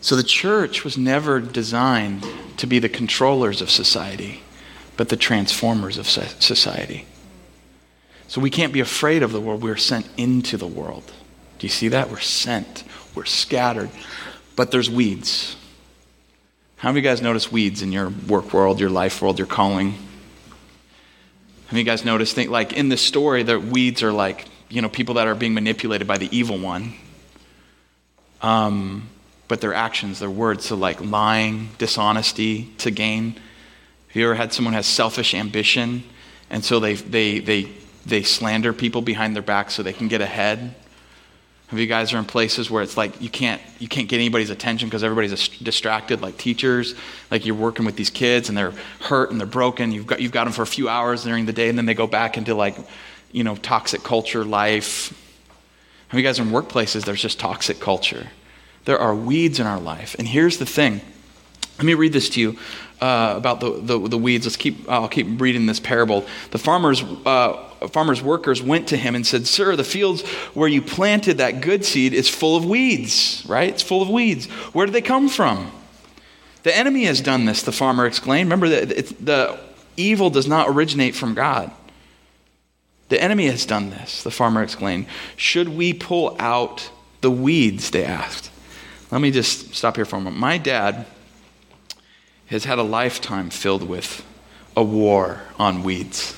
So 0.00 0.14
the 0.14 0.22
church 0.22 0.84
was 0.84 0.98
never 0.98 1.40
designed 1.40 2.26
to 2.58 2.66
be 2.66 2.78
the 2.78 2.88
controllers 2.88 3.62
of 3.62 3.70
society 3.70 4.42
but 4.98 5.08
the 5.08 5.16
transformers 5.16 5.96
of 5.96 6.06
society. 6.06 7.06
So 8.26 8.42
we 8.42 8.50
can't 8.50 8.72
be 8.72 8.80
afraid 8.80 9.22
of 9.22 9.32
the 9.32 9.40
world. 9.40 9.62
We're 9.62 9.76
sent 9.76 10.06
into 10.18 10.58
the 10.58 10.66
world. 10.66 11.04
Do 11.58 11.66
you 11.66 11.70
see 11.70 11.88
that? 11.88 12.10
We're 12.10 12.20
sent, 12.20 12.84
we're 13.14 13.24
scattered, 13.24 13.90
but 14.56 14.70
there's 14.70 14.90
weeds. 14.90 15.56
How 16.76 16.88
many 16.88 16.98
of 16.98 17.04
you 17.04 17.10
guys 17.10 17.22
notice 17.22 17.50
weeds 17.50 17.80
in 17.80 17.92
your 17.92 18.10
work 18.28 18.52
world, 18.52 18.80
your 18.80 18.90
life 18.90 19.22
world, 19.22 19.38
your 19.38 19.46
calling? 19.46 19.94
Have 21.68 21.78
you 21.78 21.84
guys 21.84 22.04
noticed, 22.04 22.34
think, 22.34 22.50
like 22.50 22.72
in 22.72 22.88
this 22.88 23.00
story, 23.00 23.44
that 23.44 23.62
weeds 23.62 24.02
are 24.02 24.12
like, 24.12 24.46
you 24.68 24.82
know, 24.82 24.88
people 24.88 25.14
that 25.14 25.28
are 25.28 25.34
being 25.34 25.54
manipulated 25.54 26.08
by 26.08 26.18
the 26.18 26.28
evil 26.36 26.58
one. 26.58 26.94
Um, 28.42 29.08
but 29.46 29.60
their 29.60 29.74
actions, 29.74 30.18
their 30.18 30.30
words, 30.30 30.66
so 30.66 30.76
like 30.76 31.00
lying, 31.00 31.70
dishonesty 31.78 32.72
to 32.78 32.90
gain. 32.90 33.38
Have 34.08 34.16
you 34.16 34.24
ever 34.24 34.34
had 34.34 34.52
someone 34.52 34.74
has 34.74 34.86
selfish 34.86 35.34
ambition, 35.34 36.02
and 36.48 36.64
so 36.64 36.80
they, 36.80 36.94
they, 36.94 37.40
they, 37.40 37.68
they 38.06 38.22
slander 38.22 38.72
people 38.72 39.02
behind 39.02 39.34
their 39.34 39.42
back 39.42 39.70
so 39.70 39.82
they 39.82 39.92
can 39.92 40.08
get 40.08 40.22
ahead? 40.22 40.74
Have 41.68 41.78
you 41.78 41.86
guys 41.86 42.14
are 42.14 42.18
in 42.18 42.24
places 42.24 42.70
where 42.70 42.82
it's 42.82 42.96
like 42.96 43.20
you 43.20 43.28
can't 43.28 43.60
you 43.78 43.88
can't 43.88 44.08
get 44.08 44.16
anybody's 44.16 44.48
attention 44.48 44.88
because 44.88 45.04
everybody's 45.04 45.50
distracted, 45.58 46.22
like 46.22 46.38
teachers, 46.38 46.94
like 47.30 47.44
you're 47.44 47.54
working 47.54 47.84
with 47.84 47.94
these 47.94 48.08
kids 48.08 48.48
and 48.48 48.56
they're 48.56 48.72
hurt 49.00 49.30
and 49.30 49.38
they're 49.38 49.46
broken. 49.46 49.92
You've 49.92 50.06
got 50.06 50.22
you've 50.22 50.32
got 50.32 50.44
them 50.44 50.54
for 50.54 50.62
a 50.62 50.66
few 50.66 50.88
hours 50.88 51.24
during 51.24 51.44
the 51.44 51.52
day 51.52 51.68
and 51.68 51.76
then 51.76 51.84
they 51.84 51.92
go 51.92 52.06
back 52.06 52.38
into 52.38 52.54
like, 52.54 52.74
you 53.32 53.44
know, 53.44 53.54
toxic 53.54 54.02
culture 54.02 54.46
life. 54.46 55.12
Have 56.08 56.18
you 56.18 56.24
guys 56.24 56.38
are 56.38 56.42
in 56.42 56.48
workplaces? 56.48 57.04
There's 57.04 57.20
just 57.20 57.38
toxic 57.38 57.80
culture. 57.80 58.28
There 58.86 58.98
are 58.98 59.14
weeds 59.14 59.60
in 59.60 59.66
our 59.66 59.78
life, 59.78 60.16
and 60.18 60.26
here's 60.26 60.56
the 60.56 60.64
thing: 60.64 61.02
Let 61.76 61.84
me 61.84 61.92
read 61.92 62.14
this 62.14 62.30
to 62.30 62.40
you 62.40 62.58
uh, 63.00 63.34
about 63.36 63.60
the, 63.60 63.70
the, 63.80 64.08
the, 64.08 64.18
weeds. 64.18 64.46
Let's 64.46 64.56
keep, 64.56 64.88
I'll 64.90 65.08
keep 65.08 65.40
reading 65.40 65.66
this 65.66 65.78
parable. 65.78 66.26
The 66.50 66.58
farmer's, 66.58 67.02
uh, 67.02 67.52
farmer's 67.92 68.22
workers 68.22 68.60
went 68.60 68.88
to 68.88 68.96
him 68.96 69.14
and 69.14 69.26
said, 69.26 69.46
Sir, 69.46 69.76
the 69.76 69.84
fields 69.84 70.22
where 70.54 70.68
you 70.68 70.82
planted 70.82 71.38
that 71.38 71.60
good 71.60 71.84
seed 71.84 72.12
is 72.12 72.28
full 72.28 72.56
of 72.56 72.64
weeds, 72.64 73.44
right? 73.48 73.68
It's 73.68 73.82
full 73.82 74.02
of 74.02 74.10
weeds. 74.10 74.46
Where 74.74 74.86
did 74.86 74.94
they 74.94 75.02
come 75.02 75.28
from? 75.28 75.70
The 76.64 76.76
enemy 76.76 77.04
has 77.04 77.20
done 77.20 77.44
this, 77.44 77.62
the 77.62 77.72
farmer 77.72 78.04
exclaimed. 78.04 78.50
Remember 78.50 78.68
that 78.68 78.88
the 79.24 79.58
evil 79.96 80.28
does 80.28 80.48
not 80.48 80.68
originate 80.68 81.14
from 81.14 81.34
God. 81.34 81.70
The 83.10 83.22
enemy 83.22 83.46
has 83.46 83.64
done 83.64 83.90
this, 83.90 84.22
the 84.22 84.30
farmer 84.30 84.62
exclaimed. 84.62 85.06
Should 85.36 85.68
we 85.68 85.94
pull 85.94 86.36
out 86.38 86.90
the 87.20 87.30
weeds? 87.30 87.90
They 87.90 88.04
asked. 88.04 88.50
Let 89.10 89.20
me 89.20 89.30
just 89.30 89.74
stop 89.74 89.96
here 89.96 90.04
for 90.04 90.16
a 90.16 90.20
moment. 90.20 90.36
My 90.36 90.58
dad 90.58 91.06
has 92.48 92.64
had 92.64 92.78
a 92.78 92.82
lifetime 92.82 93.50
filled 93.50 93.86
with 93.86 94.24
a 94.76 94.82
war 94.82 95.42
on 95.58 95.82
weeds. 95.82 96.34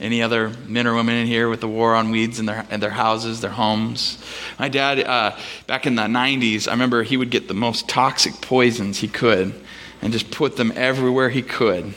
Any 0.00 0.22
other 0.22 0.48
men 0.66 0.86
or 0.86 0.94
women 0.94 1.14
in 1.14 1.26
here 1.26 1.48
with 1.48 1.60
the 1.60 1.68
war 1.68 1.94
on 1.94 2.10
weeds 2.10 2.40
in 2.40 2.46
their, 2.46 2.66
in 2.70 2.80
their 2.80 2.90
houses, 2.90 3.42
their 3.42 3.50
homes? 3.50 4.18
My 4.58 4.68
dad, 4.68 5.00
uh, 5.00 5.36
back 5.66 5.86
in 5.86 5.94
the 5.94 6.02
90s, 6.02 6.66
I 6.66 6.72
remember 6.72 7.02
he 7.02 7.18
would 7.18 7.30
get 7.30 7.48
the 7.48 7.54
most 7.54 7.88
toxic 7.88 8.40
poisons 8.40 8.98
he 8.98 9.08
could 9.08 9.54
and 10.00 10.12
just 10.12 10.30
put 10.30 10.56
them 10.56 10.72
everywhere 10.74 11.28
he 11.28 11.42
could, 11.42 11.94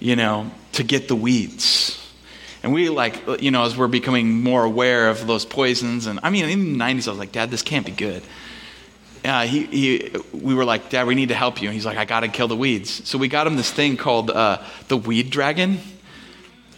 you 0.00 0.16
know, 0.16 0.50
to 0.72 0.82
get 0.82 1.06
the 1.06 1.14
weeds. 1.14 2.02
And 2.64 2.74
we, 2.74 2.88
like, 2.88 3.22
you 3.40 3.52
know, 3.52 3.64
as 3.64 3.76
we're 3.76 3.86
becoming 3.86 4.42
more 4.42 4.64
aware 4.64 5.08
of 5.08 5.28
those 5.28 5.44
poisons, 5.44 6.06
and 6.06 6.18
I 6.24 6.30
mean, 6.30 6.46
in 6.46 6.76
the 6.76 6.84
90s, 6.84 7.06
I 7.06 7.10
was 7.10 7.18
like, 7.20 7.30
Dad, 7.30 7.52
this 7.52 7.62
can't 7.62 7.86
be 7.86 7.92
good 7.92 8.24
uh, 9.26 9.42
he, 9.42 9.64
he, 9.66 10.10
we 10.32 10.54
were 10.54 10.64
like, 10.64 10.90
Dad, 10.90 11.06
we 11.06 11.14
need 11.14 11.28
to 11.28 11.34
help 11.34 11.60
you. 11.60 11.68
And 11.68 11.74
he's 11.74 11.86
like, 11.86 11.98
I 11.98 12.04
got 12.04 12.20
to 12.20 12.28
kill 12.28 12.48
the 12.48 12.56
weeds. 12.56 13.08
So 13.08 13.18
we 13.18 13.28
got 13.28 13.46
him 13.46 13.56
this 13.56 13.70
thing 13.70 13.96
called 13.96 14.30
uh, 14.30 14.62
the 14.88 14.96
weed 14.96 15.30
dragon. 15.30 15.80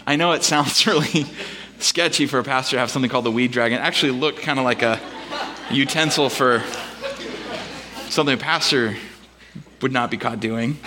I 0.06 0.16
know 0.16 0.32
it 0.32 0.42
sounds 0.44 0.86
really 0.86 1.26
sketchy 1.78 2.26
for 2.26 2.38
a 2.38 2.44
pastor 2.44 2.76
to 2.76 2.80
have 2.80 2.90
something 2.90 3.10
called 3.10 3.24
the 3.24 3.30
weed 3.30 3.52
dragon. 3.52 3.78
It 3.78 3.82
actually 3.82 4.12
looked 4.12 4.40
kind 4.40 4.58
of 4.58 4.64
like 4.64 4.82
a 4.82 5.00
utensil 5.70 6.30
for 6.30 6.62
something 8.08 8.34
a 8.34 8.38
pastor 8.38 8.96
would 9.82 9.92
not 9.92 10.10
be 10.10 10.16
caught 10.16 10.40
doing. 10.40 10.78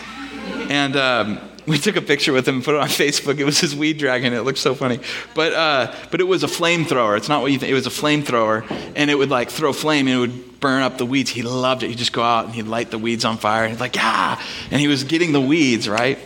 And 0.70 0.96
um, 0.96 1.51
we 1.68 1.78
took 1.78 1.96
a 1.96 2.02
picture 2.02 2.34
with 2.34 2.48
him 2.48 2.56
and 2.56 2.64
put 2.64 2.76
it 2.76 2.82
on 2.82 2.88
Facebook. 2.88 3.40
It 3.40 3.46
was 3.46 3.60
his 3.60 3.76
weed 3.76 3.98
dragon. 3.98 4.34
It 4.34 4.42
looked 4.42 4.60
so 4.60 4.74
funny. 4.74 5.00
But, 5.36 5.54
uh, 5.54 5.96
but 6.10 6.20
it 6.20 6.26
was 6.26 6.44
a 6.44 6.48
flamethrower. 6.48 7.18
It's 7.18 7.30
not 7.30 7.42
what 7.42 7.52
you 7.52 7.60
think. 7.60 7.72
It 7.72 7.76
was 7.76 7.88
a 7.88 7.92
flamethrower. 7.92 8.70
And 8.96 9.12
it 9.12 9.16
would 9.16 9.30
like 9.30 9.50
throw 9.50 9.74
flame 9.74 10.08
and 10.08 10.16
it 10.16 10.20
would 10.20 10.60
burn 10.60 10.82
up 10.82 10.98
the 10.98 11.06
weeds. 11.06 11.30
He 11.30 11.42
loved 11.42 11.84
it. 11.84 11.90
He'd 11.90 11.98
just 11.98 12.14
go 12.14 12.24
out 12.24 12.46
and 12.46 12.56
he'd 12.56 12.68
light 12.68 12.92
the 12.92 12.98
weeds 12.98 13.26
on 13.26 13.38
fire. 13.38 13.64
And 13.64 13.72
he's 13.72 13.82
like, 13.82 13.96
yeah. 13.96 14.42
And 14.72 14.82
he 14.82 14.88
was 14.88 15.04
getting 15.04 15.32
the 15.32 15.42
weeds, 15.42 15.88
right? 15.88 16.18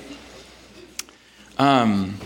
Um, 1.57 2.17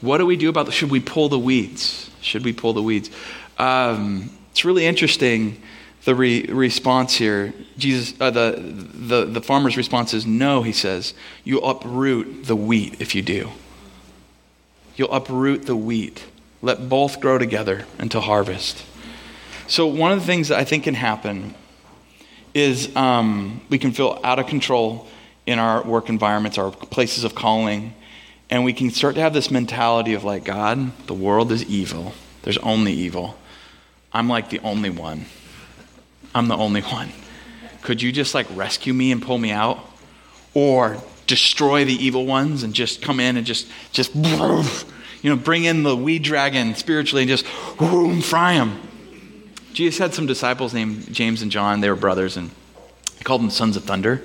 what 0.00 0.18
do 0.18 0.26
we 0.26 0.36
do 0.36 0.48
about 0.48 0.66
the, 0.66 0.72
should 0.72 0.90
we 0.90 1.00
pull 1.00 1.28
the 1.28 1.38
weeds? 1.38 2.10
Should 2.20 2.44
we 2.44 2.52
pull 2.52 2.72
the 2.72 2.82
weeds? 2.82 3.10
Um, 3.58 4.30
it's 4.50 4.64
really 4.64 4.86
interesting 4.86 5.60
the 6.04 6.14
re- 6.14 6.44
response 6.46 7.14
here. 7.14 7.52
Jesus, 7.78 8.14
uh, 8.20 8.30
the, 8.30 8.54
the, 8.58 9.24
the 9.24 9.40
farmer's 9.40 9.76
response 9.76 10.14
is 10.14 10.26
no, 10.26 10.62
he 10.62 10.72
says. 10.72 11.14
You'll 11.44 11.68
uproot 11.68 12.44
the 12.44 12.56
wheat 12.56 13.00
if 13.00 13.14
you 13.14 13.22
do. 13.22 13.50
You'll 14.96 15.12
uproot 15.12 15.66
the 15.66 15.76
wheat. 15.76 16.24
Let 16.62 16.88
both 16.88 17.20
grow 17.20 17.38
together 17.38 17.86
until 17.98 18.20
harvest. 18.20 18.84
So, 19.66 19.86
one 19.86 20.12
of 20.12 20.20
the 20.20 20.26
things 20.26 20.48
that 20.48 20.58
I 20.58 20.64
think 20.64 20.84
can 20.84 20.94
happen 20.94 21.54
is 22.52 22.94
um, 22.94 23.62
we 23.68 23.78
can 23.78 23.92
feel 23.92 24.20
out 24.22 24.38
of 24.38 24.46
control 24.46 25.08
in 25.46 25.58
our 25.58 25.82
work 25.82 26.08
environments, 26.08 26.58
our 26.58 26.70
places 26.70 27.24
of 27.24 27.34
calling, 27.34 27.94
and 28.50 28.64
we 28.64 28.72
can 28.72 28.90
start 28.90 29.14
to 29.16 29.20
have 29.20 29.32
this 29.32 29.50
mentality 29.50 30.14
of 30.14 30.22
like, 30.22 30.44
God, 30.44 30.92
the 31.06 31.14
world 31.14 31.50
is 31.50 31.64
evil. 31.64 32.12
There's 32.42 32.58
only 32.58 32.92
evil. 32.92 33.36
I'm 34.12 34.28
like 34.28 34.50
the 34.50 34.60
only 34.60 34.90
one. 34.90 35.26
I'm 36.34 36.48
the 36.48 36.56
only 36.56 36.82
one. 36.82 37.10
Could 37.82 38.02
you 38.02 38.12
just 38.12 38.34
like 38.34 38.46
rescue 38.54 38.92
me 38.92 39.12
and 39.12 39.22
pull 39.22 39.38
me 39.38 39.50
out? 39.50 39.78
Or 40.54 40.98
destroy 41.26 41.84
the 41.84 41.94
evil 41.94 42.26
ones 42.26 42.62
and 42.62 42.74
just 42.74 43.02
come 43.02 43.20
in 43.20 43.36
and 43.36 43.46
just, 43.46 43.66
just, 43.92 44.14
you 44.14 45.30
know, 45.30 45.36
bring 45.36 45.64
in 45.64 45.82
the 45.82 45.96
weed 45.96 46.22
dragon 46.22 46.74
spiritually 46.74 47.22
and 47.22 47.28
just 47.28 47.46
fry 47.46 48.54
them. 48.54 48.80
Jesus 49.72 49.98
had 49.98 50.14
some 50.14 50.26
disciples 50.26 50.72
named 50.72 51.12
James 51.12 51.42
and 51.42 51.50
John. 51.50 51.80
They 51.80 51.90
were 51.90 51.96
brothers 51.96 52.36
and 52.36 52.50
he 53.18 53.24
called 53.24 53.40
them 53.40 53.50
sons 53.50 53.76
of 53.76 53.84
thunder. 53.84 54.22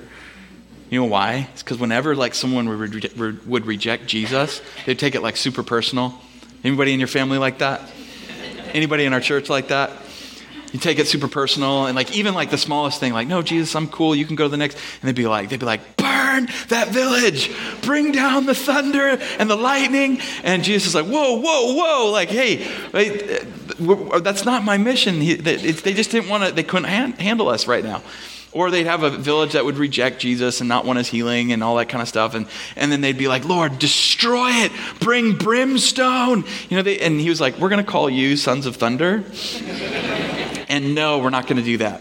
You 0.88 1.00
know 1.00 1.06
why? 1.06 1.48
It's 1.52 1.62
because 1.62 1.78
whenever 1.78 2.16
like 2.16 2.34
someone 2.34 2.68
would, 2.68 3.16
re- 3.16 3.38
would 3.46 3.66
reject 3.66 4.06
Jesus, 4.06 4.60
they'd 4.86 4.98
take 4.98 5.14
it 5.14 5.22
like 5.22 5.36
super 5.36 5.62
personal. 5.62 6.14
Anybody 6.64 6.92
in 6.92 7.00
your 7.00 7.08
family 7.08 7.38
like 7.38 7.58
that? 7.58 7.80
Anybody 8.72 9.04
in 9.04 9.12
our 9.12 9.20
church 9.20 9.48
like 9.48 9.68
that? 9.68 9.90
You 10.72 10.78
take 10.78 10.98
it 10.98 11.06
super 11.06 11.28
personal 11.28 11.86
and 11.86 11.96
like 11.96 12.14
even 12.16 12.34
like 12.34 12.50
the 12.50 12.58
smallest 12.58 13.00
thing 13.00 13.12
like 13.12 13.28
no 13.28 13.42
jesus 13.42 13.74
i'm 13.74 13.88
cool 13.88 14.14
you 14.14 14.24
can 14.24 14.36
go 14.36 14.44
to 14.44 14.48
the 14.50 14.56
next 14.56 14.76
and 15.00 15.08
they'd 15.08 15.14
be 15.14 15.26
like 15.26 15.48
they'd 15.48 15.60
be 15.60 15.66
like 15.66 15.96
burn 15.96 16.48
that 16.68 16.88
village 16.88 17.50
bring 17.82 18.12
down 18.12 18.46
the 18.46 18.54
thunder 18.54 19.18
and 19.38 19.50
the 19.50 19.56
lightning 19.56 20.20
and 20.42 20.64
jesus 20.64 20.88
is 20.88 20.94
like 20.94 21.06
whoa 21.06 21.40
whoa 21.40 21.74
whoa 21.74 22.10
like 22.10 22.28
hey 22.28 22.64
uh, 22.94 24.18
that's 24.20 24.44
not 24.44 24.64
my 24.64 24.76
mission 24.76 25.18
they 25.18 25.34
just 25.36 26.10
didn't 26.10 26.28
want 26.28 26.44
to 26.44 26.52
they 26.52 26.62
couldn't 26.62 26.88
handle 27.18 27.48
us 27.48 27.66
right 27.66 27.84
now 27.84 28.02
or 28.52 28.70
they'd 28.70 28.86
have 28.86 29.02
a 29.02 29.10
village 29.10 29.52
that 29.52 29.64
would 29.64 29.78
reject 29.78 30.20
Jesus 30.20 30.60
and 30.60 30.68
not 30.68 30.84
want 30.84 30.98
his 30.98 31.08
healing 31.08 31.52
and 31.52 31.62
all 31.62 31.76
that 31.76 31.88
kind 31.88 32.02
of 32.02 32.08
stuff. 32.08 32.34
And, 32.34 32.46
and 32.76 32.90
then 32.90 33.00
they'd 33.00 33.18
be 33.18 33.28
like, 33.28 33.44
Lord, 33.44 33.78
destroy 33.78 34.48
it. 34.50 34.72
Bring 35.00 35.36
brimstone. 35.36 36.44
You 36.68 36.76
know, 36.76 36.82
they, 36.82 36.98
and 36.98 37.20
he 37.20 37.28
was 37.28 37.40
like, 37.40 37.58
We're 37.58 37.68
going 37.68 37.84
to 37.84 37.90
call 37.90 38.10
you 38.10 38.36
sons 38.36 38.66
of 38.66 38.76
thunder. 38.76 39.24
And 40.70 40.94
no, 40.94 41.18
we're 41.18 41.30
not 41.30 41.48
going 41.48 41.56
to 41.56 41.64
do 41.64 41.78
that. 41.78 42.00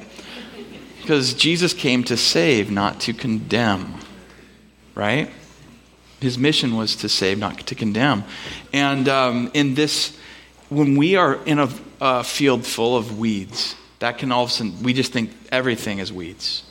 Because 1.01 1.33
Jesus 1.33 1.73
came 1.73 2.03
to 2.03 2.15
save, 2.15 2.69
not 2.69 3.01
to 3.01 3.13
condemn. 3.13 3.95
Right? 4.93 5.31
His 6.21 6.37
mission 6.37 6.77
was 6.77 6.95
to 6.97 7.09
save, 7.09 7.39
not 7.39 7.57
to 7.65 7.73
condemn. 7.73 8.23
And 8.71 9.09
um, 9.09 9.49
in 9.55 9.73
this, 9.73 10.15
when 10.69 10.97
we 10.97 11.15
are 11.15 11.43
in 11.45 11.57
a, 11.57 11.69
a 11.99 12.23
field 12.23 12.63
full 12.63 12.95
of 12.95 13.17
weeds, 13.17 13.75
that 13.97 14.19
can 14.19 14.31
all 14.31 14.43
of 14.43 14.51
a 14.51 14.53
sudden, 14.53 14.83
we 14.83 14.93
just 14.93 15.11
think 15.11 15.31
everything 15.51 15.97
is 15.97 16.13
weeds 16.13 16.63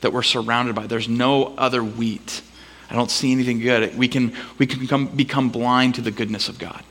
that 0.00 0.12
we're 0.12 0.22
surrounded 0.22 0.74
by. 0.74 0.86
There's 0.86 1.08
no 1.08 1.54
other 1.58 1.84
wheat. 1.84 2.40
I 2.88 2.94
don't 2.94 3.10
see 3.10 3.30
anything 3.30 3.60
good. 3.60 3.96
We 3.96 4.08
can, 4.08 4.34
we 4.56 4.66
can 4.66 4.80
become, 4.80 5.06
become 5.08 5.50
blind 5.50 5.96
to 5.96 6.00
the 6.00 6.10
goodness 6.10 6.48
of 6.48 6.58
God 6.58 6.82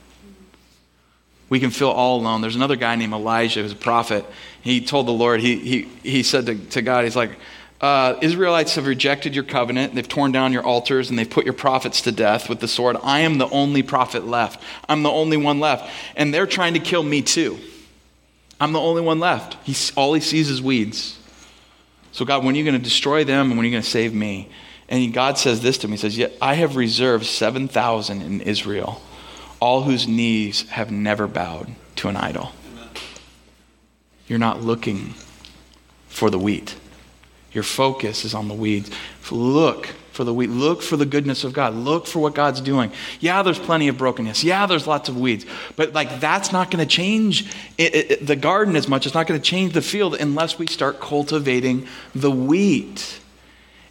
we 1.52 1.60
can 1.60 1.70
feel 1.70 1.90
all 1.90 2.18
alone. 2.18 2.40
There's 2.40 2.56
another 2.56 2.76
guy 2.76 2.96
named 2.96 3.12
Elijah 3.12 3.60
who's 3.60 3.72
a 3.72 3.76
prophet. 3.76 4.24
He 4.62 4.80
told 4.80 5.06
the 5.06 5.12
Lord, 5.12 5.42
he, 5.42 5.58
he, 5.58 5.82
he 6.02 6.22
said 6.22 6.46
to, 6.46 6.54
to 6.54 6.80
God, 6.80 7.04
he's 7.04 7.14
like, 7.14 7.32
uh, 7.78 8.14
Israelites 8.22 8.76
have 8.76 8.86
rejected 8.86 9.34
your 9.34 9.44
covenant. 9.44 9.94
They've 9.94 10.08
torn 10.08 10.32
down 10.32 10.54
your 10.54 10.64
altars 10.64 11.10
and 11.10 11.18
they've 11.18 11.28
put 11.28 11.44
your 11.44 11.52
prophets 11.52 12.00
to 12.02 12.12
death 12.12 12.48
with 12.48 12.60
the 12.60 12.68
sword. 12.68 12.96
I 13.02 13.20
am 13.20 13.36
the 13.36 13.50
only 13.50 13.82
prophet 13.82 14.26
left. 14.26 14.62
I'm 14.88 15.02
the 15.02 15.10
only 15.10 15.36
one 15.36 15.60
left. 15.60 15.92
And 16.16 16.32
they're 16.32 16.46
trying 16.46 16.72
to 16.72 16.80
kill 16.80 17.02
me 17.02 17.20
too. 17.20 17.58
I'm 18.58 18.72
the 18.72 18.80
only 18.80 19.02
one 19.02 19.20
left. 19.20 19.58
He's, 19.62 19.92
all 19.94 20.14
he 20.14 20.22
sees 20.22 20.48
is 20.48 20.62
weeds. 20.62 21.18
So, 22.12 22.24
God, 22.24 22.46
when 22.46 22.54
are 22.54 22.58
you 22.58 22.64
going 22.64 22.78
to 22.78 22.82
destroy 22.82 23.24
them 23.24 23.50
and 23.50 23.58
when 23.58 23.66
are 23.66 23.68
you 23.68 23.74
going 23.74 23.82
to 23.82 23.90
save 23.90 24.14
me? 24.14 24.48
And 24.88 25.12
God 25.12 25.36
says 25.36 25.60
this 25.60 25.76
to 25.78 25.86
me 25.86 25.92
He 25.92 25.98
says, 25.98 26.16
Yet 26.16 26.32
I 26.40 26.54
have 26.54 26.76
reserved 26.76 27.26
7,000 27.26 28.22
in 28.22 28.40
Israel 28.40 29.02
all 29.62 29.82
whose 29.82 30.08
knees 30.08 30.68
have 30.70 30.90
never 30.90 31.28
bowed 31.28 31.72
to 31.94 32.08
an 32.08 32.16
idol. 32.16 32.50
You're 34.26 34.40
not 34.40 34.60
looking 34.60 35.14
for 36.08 36.30
the 36.30 36.38
wheat. 36.38 36.74
Your 37.52 37.62
focus 37.62 38.24
is 38.24 38.34
on 38.34 38.48
the 38.48 38.54
weeds. 38.54 38.90
Look 39.30 39.86
for 40.10 40.24
the 40.24 40.34
wheat. 40.34 40.50
Look 40.50 40.82
for 40.82 40.96
the 40.96 41.06
goodness 41.06 41.44
of 41.44 41.52
God. 41.52 41.74
Look 41.74 42.08
for 42.08 42.18
what 42.18 42.34
God's 42.34 42.60
doing. 42.60 42.90
Yeah, 43.20 43.44
there's 43.44 43.60
plenty 43.60 43.86
of 43.86 43.96
brokenness. 43.96 44.42
Yeah, 44.42 44.66
there's 44.66 44.88
lots 44.88 45.08
of 45.08 45.16
weeds. 45.16 45.46
But 45.76 45.92
like 45.92 46.18
that's 46.18 46.50
not 46.50 46.72
going 46.72 46.84
to 46.84 46.92
change 46.92 47.54
it, 47.78 47.94
it, 47.94 48.26
the 48.26 48.34
garden 48.34 48.74
as 48.74 48.88
much. 48.88 49.06
It's 49.06 49.14
not 49.14 49.28
going 49.28 49.40
to 49.40 49.46
change 49.48 49.74
the 49.74 49.82
field 49.82 50.16
unless 50.16 50.58
we 50.58 50.66
start 50.66 50.98
cultivating 50.98 51.86
the 52.16 52.32
wheat. 52.32 53.20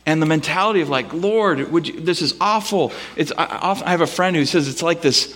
And 0.05 0.21
the 0.21 0.25
mentality 0.25 0.81
of 0.81 0.89
like, 0.89 1.13
Lord, 1.13 1.71
would 1.71 1.88
you, 1.88 2.01
this 2.01 2.21
is 2.21 2.36
awful. 2.41 2.91
It's 3.15 3.31
I, 3.38 3.81
I 3.86 3.91
have 3.91 4.01
a 4.01 4.07
friend 4.07 4.36
who 4.36 4.45
says 4.45 4.67
it's 4.67 4.84
like 4.84 5.01
this 5.01 5.34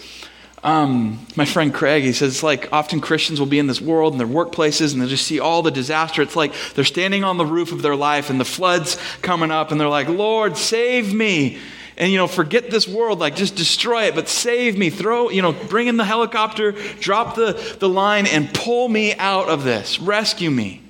um, 0.65 1.23
my 1.35 1.45
friend 1.45 1.71
Craig, 1.71 2.03
he 2.03 2.11
says, 2.11 2.33
it's 2.33 2.43
like 2.43 2.69
often 2.73 2.99
Christians 2.99 3.39
will 3.39 3.45
be 3.45 3.59
in 3.59 3.67
this 3.67 3.79
world 3.79 4.13
in 4.13 4.17
their 4.17 4.27
workplaces 4.27 4.93
and 4.93 5.01
they 5.01 5.05
just 5.05 5.27
see 5.27 5.39
all 5.39 5.61
the 5.61 5.69
disaster. 5.69 6.23
It's 6.23 6.35
like 6.35 6.53
they're 6.73 6.83
standing 6.83 7.23
on 7.23 7.37
the 7.37 7.45
roof 7.45 7.71
of 7.71 7.83
their 7.83 7.95
life 7.95 8.31
and 8.31 8.39
the 8.39 8.45
flood's 8.45 8.97
coming 9.21 9.51
up 9.51 9.69
and 9.69 9.79
they're 9.79 9.87
like, 9.87 10.09
Lord, 10.09 10.57
save 10.57 11.13
me. 11.13 11.59
And, 11.97 12.11
you 12.11 12.17
know, 12.17 12.25
forget 12.25 12.71
this 12.71 12.87
world, 12.87 13.19
like 13.19 13.35
just 13.35 13.55
destroy 13.55 14.05
it, 14.05 14.15
but 14.15 14.27
save 14.27 14.75
me. 14.75 14.89
Throw, 14.89 15.29
you 15.29 15.43
know, 15.43 15.53
bring 15.53 15.85
in 15.85 15.97
the 15.97 16.03
helicopter, 16.03 16.71
drop 16.99 17.35
the, 17.35 17.77
the 17.79 17.87
line, 17.87 18.25
and 18.25 18.51
pull 18.51 18.89
me 18.89 19.13
out 19.13 19.47
of 19.47 19.63
this. 19.63 19.99
Rescue 19.99 20.49
me. 20.49 20.81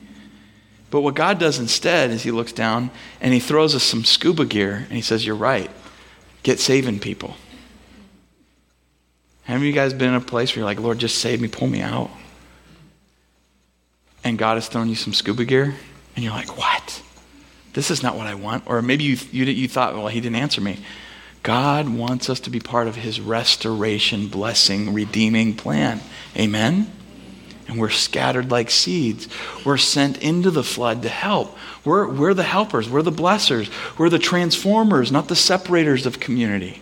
But 0.89 1.01
what 1.01 1.15
God 1.15 1.37
does 1.37 1.59
instead 1.59 2.11
is 2.11 2.23
He 2.23 2.31
looks 2.31 2.53
down 2.53 2.91
and 3.19 3.33
He 3.33 3.41
throws 3.41 3.75
us 3.75 3.83
some 3.83 4.05
scuba 4.05 4.45
gear 4.45 4.85
and 4.87 4.93
He 4.93 5.01
says, 5.01 5.25
You're 5.25 5.35
right. 5.35 5.69
Get 6.43 6.61
saving 6.61 7.01
people. 7.01 7.35
Have 9.45 9.63
you 9.63 9.71
guys 9.71 9.93
been 9.93 10.09
in 10.09 10.15
a 10.15 10.21
place 10.21 10.51
where 10.51 10.61
you're 10.61 10.65
like, 10.65 10.79
Lord, 10.79 10.97
just 10.97 11.19
save 11.19 11.39
me, 11.39 11.47
pull 11.47 11.67
me 11.67 11.81
out? 11.81 12.09
And 14.23 14.39
God 14.39 14.55
has 14.55 14.67
thrown 14.67 14.89
you 14.89 14.95
some 14.95 15.13
scuba 15.13 15.45
gear, 15.45 15.75
and 16.15 16.25
you're 16.25 16.33
like, 16.33 16.57
What? 16.57 17.01
This 17.73 17.91
is 17.91 18.01
not 18.01 18.15
what 18.15 18.25
I 18.25 18.35
want. 18.35 18.63
Or 18.67 18.81
maybe 18.81 19.03
you, 19.03 19.17
you, 19.31 19.45
you 19.45 19.67
thought, 19.67 19.93
Well, 19.93 20.07
He 20.07 20.19
didn't 20.19 20.37
answer 20.37 20.61
me. 20.61 20.79
God 21.43 21.87
wants 21.87 22.27
us 22.27 22.39
to 22.41 22.49
be 22.49 22.59
part 22.59 22.87
of 22.87 22.95
His 22.95 23.21
restoration, 23.21 24.29
blessing, 24.29 24.95
redeeming 24.95 25.55
plan. 25.55 26.01
Amen? 26.35 26.91
And 27.67 27.79
we're 27.79 27.91
scattered 27.91 28.49
like 28.49 28.71
seeds. 28.71 29.27
We're 29.63 29.77
sent 29.77 30.17
into 30.23 30.49
the 30.49 30.63
flood 30.63 31.03
to 31.03 31.09
help. 31.09 31.55
We're, 31.83 32.07
we're 32.07 32.33
the 32.33 32.43
helpers, 32.43 32.89
we're 32.89 33.03
the 33.03 33.11
blessers, 33.11 33.69
we're 33.99 34.09
the 34.09 34.17
transformers, 34.17 35.11
not 35.11 35.27
the 35.27 35.35
separators 35.35 36.07
of 36.07 36.19
community. 36.19 36.81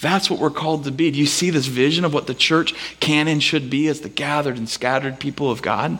That's 0.00 0.30
what 0.30 0.38
we're 0.38 0.50
called 0.50 0.84
to 0.84 0.92
be. 0.92 1.10
Do 1.10 1.18
you 1.18 1.26
see 1.26 1.50
this 1.50 1.66
vision 1.66 2.04
of 2.04 2.14
what 2.14 2.26
the 2.26 2.34
church 2.34 2.74
can 3.00 3.26
and 3.26 3.42
should 3.42 3.68
be 3.68 3.88
as 3.88 4.00
the 4.00 4.08
gathered 4.08 4.56
and 4.56 4.68
scattered 4.68 5.18
people 5.18 5.50
of 5.50 5.62
God? 5.62 5.98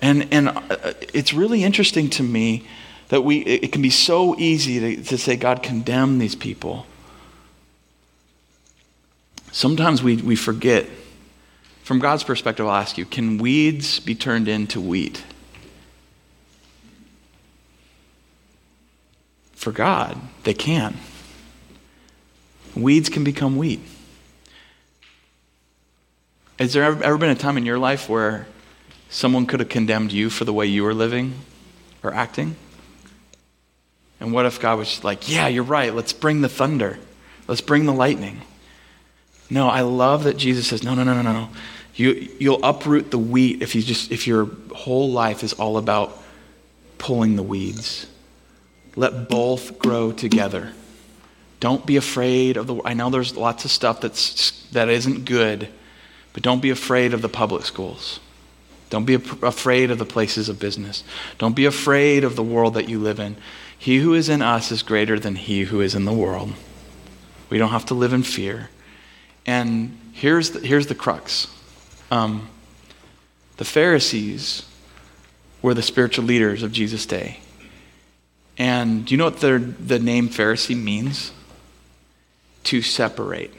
And, 0.00 0.28
and 0.32 0.48
uh, 0.48 0.92
it's 1.12 1.32
really 1.32 1.64
interesting 1.64 2.10
to 2.10 2.22
me 2.22 2.66
that 3.08 3.22
we, 3.22 3.38
it 3.38 3.72
can 3.72 3.82
be 3.82 3.90
so 3.90 4.38
easy 4.38 4.80
to, 4.80 5.02
to 5.04 5.18
say, 5.18 5.36
God, 5.36 5.62
condemn 5.62 6.18
these 6.18 6.34
people. 6.34 6.86
Sometimes 9.50 10.02
we, 10.02 10.16
we 10.16 10.36
forget. 10.36 10.86
From 11.82 11.98
God's 11.98 12.24
perspective, 12.24 12.66
I'll 12.66 12.74
ask 12.74 12.96
you 12.98 13.04
can 13.04 13.38
weeds 13.38 14.00
be 14.00 14.14
turned 14.14 14.48
into 14.48 14.80
wheat? 14.80 15.24
For 19.52 19.70
God, 19.72 20.20
they 20.44 20.54
can. 20.54 20.96
Weeds 22.74 23.08
can 23.08 23.24
become 23.24 23.56
wheat. 23.56 23.80
Has 26.58 26.72
there 26.72 26.84
ever, 26.84 27.02
ever 27.02 27.18
been 27.18 27.30
a 27.30 27.34
time 27.34 27.56
in 27.56 27.66
your 27.66 27.78
life 27.78 28.08
where 28.08 28.46
someone 29.08 29.46
could 29.46 29.60
have 29.60 29.68
condemned 29.68 30.12
you 30.12 30.30
for 30.30 30.44
the 30.44 30.52
way 30.52 30.66
you 30.66 30.82
were 30.82 30.94
living 30.94 31.34
or 32.02 32.12
acting? 32.12 32.56
And 34.20 34.32
what 34.32 34.46
if 34.46 34.60
God 34.60 34.78
was 34.78 35.02
like, 35.04 35.28
yeah, 35.28 35.48
you're 35.48 35.64
right, 35.64 35.94
let's 35.94 36.12
bring 36.12 36.40
the 36.40 36.48
thunder, 36.48 36.98
let's 37.48 37.60
bring 37.60 37.86
the 37.86 37.92
lightning? 37.92 38.42
No, 39.50 39.68
I 39.68 39.82
love 39.82 40.24
that 40.24 40.36
Jesus 40.36 40.68
says, 40.68 40.82
no, 40.82 40.94
no, 40.94 41.04
no, 41.04 41.20
no, 41.20 41.32
no. 41.32 41.48
You, 41.94 42.28
you'll 42.38 42.64
uproot 42.64 43.10
the 43.10 43.18
wheat 43.18 43.62
if, 43.62 43.74
you 43.74 43.82
just, 43.82 44.10
if 44.10 44.26
your 44.26 44.46
whole 44.74 45.10
life 45.10 45.44
is 45.44 45.52
all 45.52 45.76
about 45.76 46.20
pulling 46.98 47.36
the 47.36 47.42
weeds. 47.42 48.06
Let 48.96 49.28
both 49.28 49.78
grow 49.78 50.12
together. 50.12 50.72
Don't 51.64 51.86
be 51.86 51.96
afraid 51.96 52.58
of 52.58 52.66
the. 52.66 52.78
I 52.84 52.92
know 52.92 53.08
there's 53.08 53.38
lots 53.38 53.64
of 53.64 53.70
stuff 53.70 54.02
that's, 54.02 54.68
that 54.72 54.90
isn't 54.90 55.24
good, 55.24 55.66
but 56.34 56.42
don't 56.42 56.60
be 56.60 56.68
afraid 56.68 57.14
of 57.14 57.22
the 57.22 57.28
public 57.30 57.64
schools. 57.64 58.20
Don't 58.90 59.06
be 59.06 59.14
afraid 59.14 59.90
of 59.90 59.96
the 59.96 60.04
places 60.04 60.50
of 60.50 60.58
business. 60.58 61.04
Don't 61.38 61.56
be 61.56 61.64
afraid 61.64 62.22
of 62.22 62.36
the 62.36 62.42
world 62.42 62.74
that 62.74 62.90
you 62.90 62.98
live 62.98 63.18
in. 63.18 63.36
He 63.78 63.96
who 63.96 64.12
is 64.12 64.28
in 64.28 64.42
us 64.42 64.70
is 64.70 64.82
greater 64.82 65.18
than 65.18 65.36
he 65.36 65.62
who 65.62 65.80
is 65.80 65.94
in 65.94 66.04
the 66.04 66.12
world. 66.12 66.52
We 67.48 67.56
don't 67.56 67.70
have 67.70 67.86
to 67.86 67.94
live 67.94 68.12
in 68.12 68.24
fear. 68.24 68.68
And 69.46 69.98
here's 70.12 70.50
the, 70.50 70.60
here's 70.60 70.88
the 70.88 70.94
crux 70.94 71.48
um, 72.10 72.50
the 73.56 73.64
Pharisees 73.64 74.68
were 75.62 75.72
the 75.72 75.80
spiritual 75.80 76.26
leaders 76.26 76.62
of 76.62 76.72
Jesus' 76.72 77.06
day. 77.06 77.40
And 78.58 79.06
do 79.06 79.14
you 79.14 79.16
know 79.16 79.24
what 79.24 79.40
the, 79.40 79.58
the 79.58 79.98
name 79.98 80.28
Pharisee 80.28 80.76
means? 80.76 81.32
To 82.64 82.82
separate. 82.82 83.52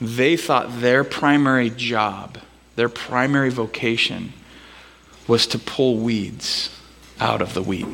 They 0.00 0.36
thought 0.36 0.80
their 0.80 1.04
primary 1.04 1.70
job, 1.70 2.38
their 2.76 2.88
primary 2.88 3.50
vocation, 3.50 4.32
was 5.26 5.46
to 5.48 5.58
pull 5.58 5.98
weeds 5.98 6.70
out 7.20 7.40
of 7.40 7.54
the 7.54 7.62
wheat. 7.62 7.86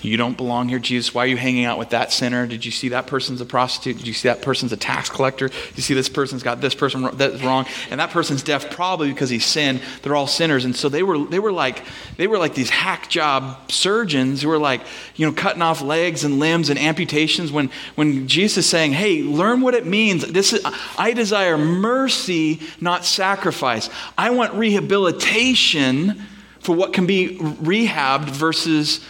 You 0.00 0.16
don't 0.16 0.36
belong 0.36 0.68
here, 0.68 0.78
Jesus. 0.78 1.12
Why 1.12 1.24
are 1.24 1.26
you 1.26 1.36
hanging 1.36 1.64
out 1.64 1.78
with 1.78 1.90
that 1.90 2.12
sinner? 2.12 2.46
Did 2.46 2.64
you 2.64 2.70
see 2.70 2.90
that 2.90 3.06
person's 3.06 3.40
a 3.40 3.44
prostitute? 3.44 3.98
Did 3.98 4.06
you 4.06 4.12
see 4.12 4.28
that 4.28 4.42
person's 4.42 4.72
a 4.72 4.76
tax 4.76 5.10
collector? 5.10 5.48
Did 5.48 5.76
you 5.76 5.82
see 5.82 5.94
this 5.94 6.08
person's 6.08 6.42
got 6.42 6.60
this 6.60 6.74
person 6.74 7.08
that's 7.14 7.42
wrong? 7.42 7.66
And 7.90 7.98
that 8.00 8.10
person's 8.10 8.42
deaf 8.42 8.70
probably 8.70 9.08
because 9.08 9.30
he 9.30 9.40
sinned. 9.40 9.80
They're 10.02 10.14
all 10.14 10.28
sinners. 10.28 10.64
And 10.64 10.76
so 10.76 10.88
they 10.88 11.02
were, 11.02 11.18
they 11.24 11.40
were 11.40 11.52
like 11.52 11.82
they 12.16 12.26
were 12.26 12.38
like 12.38 12.54
these 12.54 12.70
hack 12.70 13.08
job 13.08 13.70
surgeons 13.70 14.42
who 14.42 14.48
were 14.48 14.58
like, 14.58 14.82
you 15.16 15.26
know, 15.26 15.32
cutting 15.32 15.62
off 15.62 15.82
legs 15.82 16.24
and 16.24 16.38
limbs 16.38 16.70
and 16.70 16.78
amputations 16.78 17.50
when 17.50 17.70
when 17.96 18.28
Jesus 18.28 18.58
is 18.58 18.70
saying, 18.70 18.92
Hey, 18.92 19.22
learn 19.22 19.60
what 19.60 19.74
it 19.74 19.86
means. 19.86 20.24
This 20.26 20.52
is 20.52 20.64
I 20.96 21.12
desire 21.12 21.58
mercy, 21.58 22.60
not 22.80 23.04
sacrifice. 23.04 23.90
I 24.16 24.30
want 24.30 24.54
rehabilitation 24.54 26.22
for 26.60 26.74
what 26.74 26.92
can 26.92 27.06
be 27.06 27.38
rehabbed 27.38 28.30
versus 28.30 29.04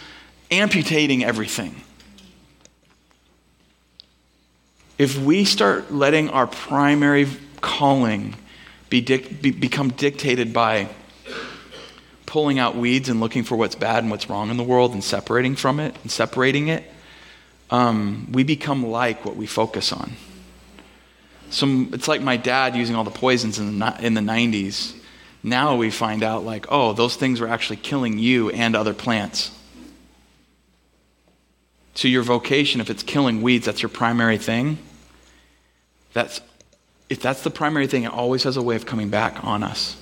amputating 0.51 1.23
everything. 1.23 1.75
If 4.97 5.17
we 5.17 5.45
start 5.45 5.93
letting 5.93 6.29
our 6.29 6.47
primary 6.47 7.27
calling 7.61 8.35
be, 8.89 9.01
dic- 9.01 9.41
be, 9.41 9.51
become 9.51 9.89
dictated 9.89 10.51
by 10.51 10.89
pulling 12.25 12.59
out 12.59 12.75
weeds 12.75 13.09
and 13.09 13.19
looking 13.19 13.43
for 13.43 13.55
what's 13.55 13.75
bad 13.75 14.03
and 14.03 14.11
what's 14.11 14.29
wrong 14.29 14.49
in 14.49 14.57
the 14.57 14.63
world 14.63 14.93
and 14.93 15.03
separating 15.03 15.55
from 15.55 15.79
it 15.79 15.95
and 16.01 16.11
separating 16.11 16.67
it, 16.67 16.83
um, 17.71 18.27
we 18.31 18.43
become 18.43 18.85
like 18.85 19.25
what 19.25 19.35
we 19.35 19.45
focus 19.45 19.91
on. 19.91 20.13
Some, 21.49 21.89
it's 21.93 22.07
like 22.07 22.21
my 22.21 22.37
dad 22.37 22.75
using 22.75 22.95
all 22.95 23.03
the 23.03 23.09
poisons 23.09 23.57
in 23.57 23.79
the, 23.79 24.05
in 24.05 24.13
the 24.13 24.21
90s. 24.21 24.95
Now 25.41 25.75
we 25.75 25.89
find 25.89 26.21
out, 26.21 26.43
like, 26.43 26.67
oh, 26.69 26.93
those 26.93 27.15
things 27.15 27.39
were 27.39 27.47
actually 27.47 27.77
killing 27.77 28.19
you 28.19 28.49
and 28.49 28.75
other 28.75 28.93
plants. 28.93 29.51
So, 31.99 32.07
your 32.07 32.23
vocation, 32.23 32.79
if 32.79 32.89
it's 32.89 33.03
killing 33.03 33.41
weeds, 33.41 33.65
that's 33.65 33.81
your 33.81 33.89
primary 33.89 34.37
thing. 34.37 34.77
That's, 36.13 36.39
if 37.09 37.21
that's 37.21 37.43
the 37.43 37.49
primary 37.49 37.87
thing, 37.87 38.05
it 38.05 38.13
always 38.13 38.43
has 38.43 38.55
a 38.55 38.61
way 38.61 38.77
of 38.77 38.85
coming 38.85 39.09
back 39.09 39.43
on 39.43 39.63
us. 39.63 39.97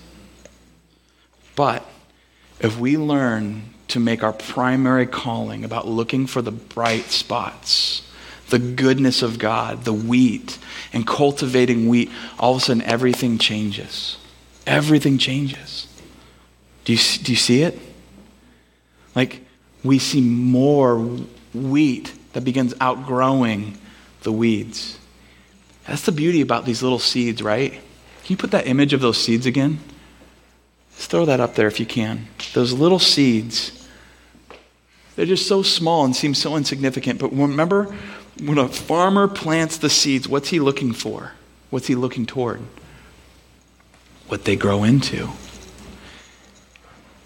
But 1.56 1.84
if 2.60 2.80
we 2.80 2.98
learn 2.98 3.74
to 3.88 4.00
make 4.00 4.22
our 4.22 4.32
primary 4.32 5.08
calling 5.08 5.64
about 5.64 5.88
looking 5.88 6.28
for 6.28 6.44
the 6.44 6.52
bright 6.52 7.06
spots, 7.06 8.08
the 8.50 8.60
goodness 8.60 9.24
of 9.24 9.40
God, 9.40 9.84
the 9.84 9.92
wheat, 9.92 10.60
and 10.94 11.08
cultivating 11.08 11.88
wheat, 11.88 12.12
all 12.38 12.52
of 12.52 12.62
a 12.62 12.66
sudden 12.66 12.84
everything 12.84 13.40
changes. 13.40 14.18
Everything 14.68 15.18
changes. 15.18 15.88
Do 16.86 16.94
you, 16.94 17.00
do 17.24 17.32
you 17.32 17.38
see 17.40 17.64
it? 17.64 17.80
Like, 19.16 19.42
we 19.84 19.98
see 19.98 20.22
more 20.22 21.04
wheat 21.58 22.14
that 22.34 22.42
begins 22.42 22.74
outgrowing 22.80 23.78
the 24.24 24.32
weeds. 24.32 25.00
That's 25.88 26.04
the 26.04 26.12
beauty 26.12 26.42
about 26.42 26.66
these 26.66 26.84
little 26.84 27.00
seeds, 27.00 27.42
right? 27.42 27.72
Can 27.72 27.82
you 28.28 28.38
put 28.38 28.52
that 28.52 28.68
image 28.68 28.94
of 28.94 29.02
those 29.02 29.18
seeds 29.18 29.46
again? 29.46 29.80
Just 30.96 31.10
throw 31.10 31.26
that 31.26 31.40
up 31.40 31.56
there 31.56 31.68
if 31.68 31.80
you 31.80 31.86
can. 31.86 32.28
Those 32.54 32.74
little 32.74 33.00
seeds, 33.00 33.88
they're 35.16 35.26
just 35.26 35.48
so 35.48 35.64
small 35.64 36.04
and 36.04 36.16
seem 36.16 36.34
so 36.34 36.56
insignificant. 36.58 37.20
But 37.20 37.32
remember, 37.32 37.96
when 38.44 38.58
a 38.58 38.68
farmer 38.68 39.28
plants 39.28 39.78
the 39.78 39.90
seeds, 39.90 40.28
what's 40.28 40.50
he 40.50 40.60
looking 40.60 40.92
for? 40.92 41.32
What's 41.70 41.88
he 41.88 41.96
looking 41.96 42.26
toward? 42.26 42.62
What 44.28 44.44
they 44.44 44.56
grow 44.56 44.84
into. 44.84 45.30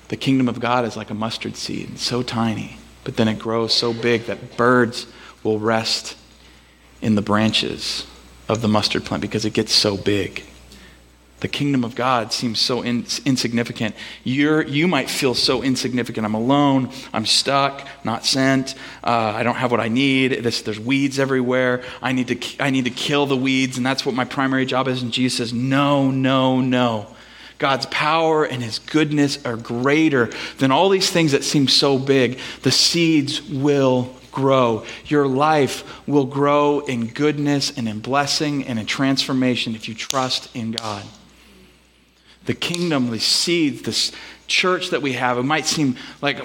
The 0.10 0.18
kingdom 0.18 0.48
of 0.48 0.60
God 0.60 0.86
is 0.86 0.96
like 0.96 1.10
a 1.10 1.16
mustard 1.16 1.56
seed, 1.56 1.98
so 1.98 2.22
tiny. 2.22 2.78
But 3.04 3.18
then 3.18 3.28
it 3.28 3.40
grows 3.40 3.74
so 3.74 3.94
big 3.94 4.26
that 4.26 4.58
birds 4.58 5.08
will 5.44 5.60
rest 5.60 6.18
in 7.02 7.16
the 7.16 7.22
branches 7.22 8.06
of 8.48 8.62
the 8.62 8.68
mustard 8.68 9.06
plant 9.06 9.22
because 9.22 9.46
it 9.46 9.54
gets 9.54 9.74
so 9.74 9.98
big. 9.98 10.44
The 11.42 11.48
kingdom 11.48 11.84
of 11.84 11.96
God 11.96 12.32
seems 12.32 12.60
so 12.60 12.84
in, 12.84 13.08
insignificant. 13.26 13.96
You're, 14.24 14.62
you 14.62 14.88
might 14.88 15.10
feel 15.10 15.34
so 15.34 15.64
insignificant. 15.64 16.24
I'm 16.24 16.36
alone. 16.36 16.92
I'm 17.12 17.26
stuck, 17.26 17.88
not 18.04 18.28
sent. 18.28 18.76
Uh, 19.04 19.34
I 19.36 19.42
don't 19.42 19.56
have 19.56 19.72
what 19.72 19.80
I 19.80 19.88
need. 19.88 20.44
This, 20.44 20.62
there's 20.62 20.80
weeds 20.80 21.18
everywhere. 21.18 21.84
I 22.00 22.12
need, 22.12 22.28
to, 22.28 22.64
I 22.64 22.70
need 22.70 22.86
to 22.86 22.92
kill 22.92 23.26
the 23.26 23.36
weeds, 23.36 23.78
and 23.78 23.86
that's 23.86 24.06
what 24.06 24.14
my 24.14 24.24
primary 24.24 24.68
job 24.68 24.88
is. 24.88 25.02
And 25.02 25.12
Jesus 25.12 25.38
says, 25.38 25.52
No, 25.52 26.12
no, 26.12 26.62
no. 26.62 27.08
God's 27.62 27.86
power 27.86 28.44
and 28.44 28.64
his 28.64 28.80
goodness 28.80 29.46
are 29.46 29.56
greater 29.56 30.32
than 30.58 30.72
all 30.72 30.90
these 30.90 31.12
things 31.12 31.32
that 31.32 31.44
seem 31.44 31.68
so 31.68 32.00
big. 32.00 32.40
The 32.64 32.72
seeds 32.72 33.40
will 33.40 34.16
grow. 34.32 34.84
Your 35.06 35.28
life 35.28 36.08
will 36.08 36.26
grow 36.26 36.80
in 36.80 37.06
goodness 37.06 37.72
and 37.78 37.88
in 37.88 38.00
blessing 38.00 38.66
and 38.66 38.80
in 38.80 38.88
transformation 38.88 39.76
if 39.76 39.88
you 39.88 39.94
trust 39.94 40.54
in 40.56 40.72
God. 40.72 41.06
The 42.46 42.56
kingdom, 42.56 43.12
the 43.12 43.20
seeds, 43.20 43.84
this 43.84 44.12
church 44.48 44.90
that 44.90 45.04
we 45.04 45.14
have, 45.14 45.38
it 45.38 45.44
might 45.44 45.68
seem 45.68 45.98
like 46.20 46.44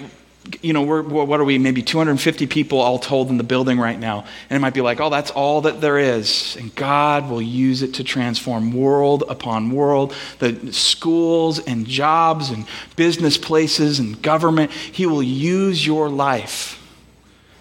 you 0.63 0.73
know, 0.73 0.83
we're, 0.83 1.03
what 1.03 1.41
are 1.41 1.45
we, 1.45 1.59
maybe 1.59 1.83
250 1.83 2.47
people 2.47 2.81
all 2.81 2.99
told 2.99 3.31
in 3.31 3.37
the 3.37 3.45
building 3.45 3.79
right 3.79 3.99
now. 3.99 4.25
And 4.49 4.57
it 4.57 4.61
might 4.61 4.75
be 4.75 4.81
like, 4.81 5.01
oh, 5.01 5.11
that's 5.11 5.31
all 5.31 5.63
that 5.63 5.81
there 5.81 5.99
is. 5.99 6.57
And 6.57 6.75
God 6.75 7.29
will 7.29 7.42
use 7.42 7.83
it 7.83 7.94
to 7.94 8.05
transform 8.05 8.73
world 8.73 9.25
upon 9.29 9.71
world, 9.71 10.15
the 10.38 10.73
schools 10.73 11.59
and 11.59 11.87
jobs 11.87 12.51
and 12.51 12.67
business 12.97 13.38
places 13.38 13.99
and 13.99 14.21
government. 14.23 14.71
He 14.71 15.07
will 15.07 15.23
use 15.23 15.87
your 15.87 16.09
life 16.09 16.83